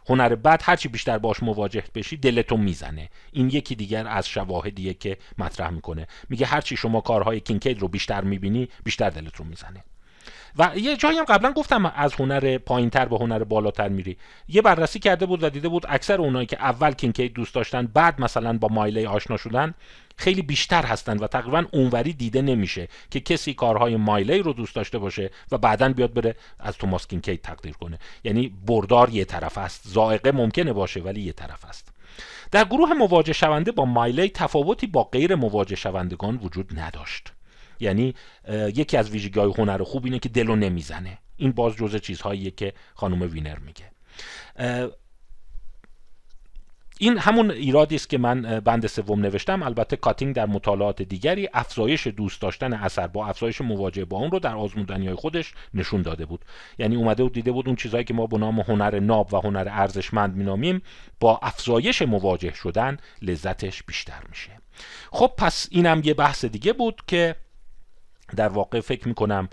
[0.09, 3.09] هنر بد هرچی بیشتر باش مواجه بشی دلتو می‌زنه.
[3.33, 6.07] این یکی دیگر از شواهدیه که مطرح می‌کنه.
[6.29, 9.85] میگه هرچی شما کارهای کینکید رو بیشتر می‌بینی بیشتر دلت رو می‌زنه.
[10.59, 14.17] و یه جایی هم قبلا گفتم از هنر پایینتر به هنر بالاتر میری.
[14.49, 18.21] یه بررسی کرده بود و دیده بود اکثر اونایی که اول کینکید دوست داشتن بعد
[18.21, 19.75] مثلا با مایله آشنا شدن
[20.17, 24.99] خیلی بیشتر هستن و تقریبا اونوری دیده نمیشه که کسی کارهای مایلی رو دوست داشته
[24.99, 27.99] باشه و بعدا بیاد بره از توماس کینکید تقدیر کنه.
[28.25, 29.83] یعنی بردار یه طرف است.
[29.85, 31.93] زائقه ممکنه باشه ولی یه طرف است.
[32.51, 37.33] در گروه مواجه شونده با مایلی تفاوتی با غیر مواجه شوندگان وجود نداشت.
[37.81, 38.15] یعنی
[38.75, 41.19] یکی از ویژگی های هنر خوب اینه که دلو نمی‌زنه.
[41.37, 43.85] این باز جزء چیزهاییه که خانم وینر میگه.
[47.01, 49.63] این همون ایرادی است که من بند سوم نوشتم.
[49.63, 54.39] البته کاتینگ در مطالعات دیگری افزایش دوست داشتن اثر با افزایش مواجهه با اون رو
[54.39, 56.45] در آزمودنی های خودش نشون داده بود.
[56.79, 59.69] یعنی اومده و دیده بود اون چیزهایی که ما به نام هنر ناب و هنر
[59.71, 60.83] ارزشمند مینامیم
[61.21, 64.51] با افزایش مواجه شدن لذتش بیشتر میشه.
[65.11, 67.35] خب پس اینم یه بحث دیگه بود که
[68.37, 69.49] در واقع فکر می‌کنم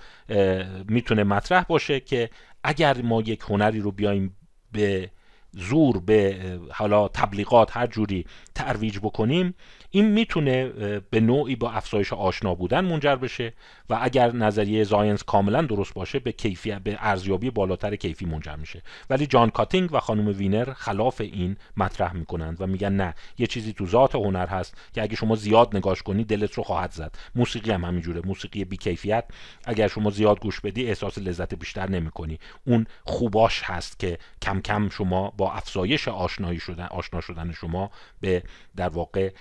[0.87, 2.29] می‌تونه مطرح باشه که
[2.63, 4.35] اگر ما یک هنری رو بیایم
[4.71, 5.09] به
[5.51, 6.39] زور به
[6.71, 9.55] حالا تبلیغات هر جوری ترویج بکنیم
[9.95, 10.65] این می‌تونه
[10.99, 13.53] به نوعی با افزایش آشنا بودن منجر بشه
[13.89, 18.81] و اگر نظریه زاینس کاملا درست باشه به کیفی به ارزیابی بالاتر کیفی منجر میشه.
[19.09, 23.73] ولی جان کاتینگ و خانم وینر خلاف این مطرح می‌کنند و میگن نه یه چیزی
[23.73, 27.15] تو ذات هنر هست که اگه شما زیاد نگاش کنی دلت رو خواهد زد.
[27.35, 29.25] موسیقی هم همینجوره موسیقی بی کیفیت
[29.65, 32.39] اگر شما زیاد گوش بدی احساس لذت بیشتر نمی‌کنی.
[32.67, 37.91] اون خوباش هست که کم کم شما با افزایش آشنایی شدن آشنا شدن شما
[38.21, 38.43] به
[38.75, 39.31] در واقع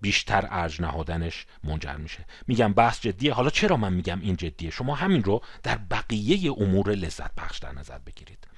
[0.00, 2.24] بیشتر ارج نهادنش منجر میشه.
[2.46, 3.32] میگم بحث جدیه.
[3.32, 7.72] حالا چرا من میگم این جدیه؟ شما همین رو در بقیه امور لذت بخش در
[7.72, 8.48] نظر بگیرید.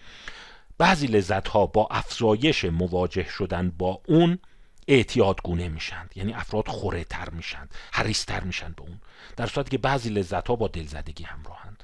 [0.79, 4.39] بعضی لذت ها با افزایش مواجه شدن با اون
[4.89, 9.01] اعتیاد گونه میشند یعنی افراد خوره تر میشند حریستر میشن به اون.
[9.37, 11.80] در صورتی که بعضی لذت ها با دلزدگی همراهند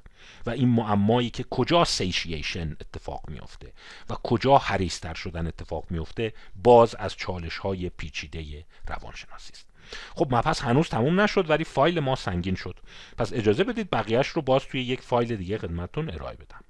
[0.46, 3.72] و این معمایی که کجا سیشیشن اتفاق میافته
[4.10, 6.32] و کجا حریستر شدن اتفاق میافته
[6.62, 9.66] باز از چالش های پیچیده روانشناسی است.
[10.14, 12.76] خب مبحث هنوز تموم نشد ولی فایل ما سنگین شد.
[13.18, 16.60] پس اجازه بدید بقیهش رو باز توی یک فایل دیگه خدمتتون ارائه بدم.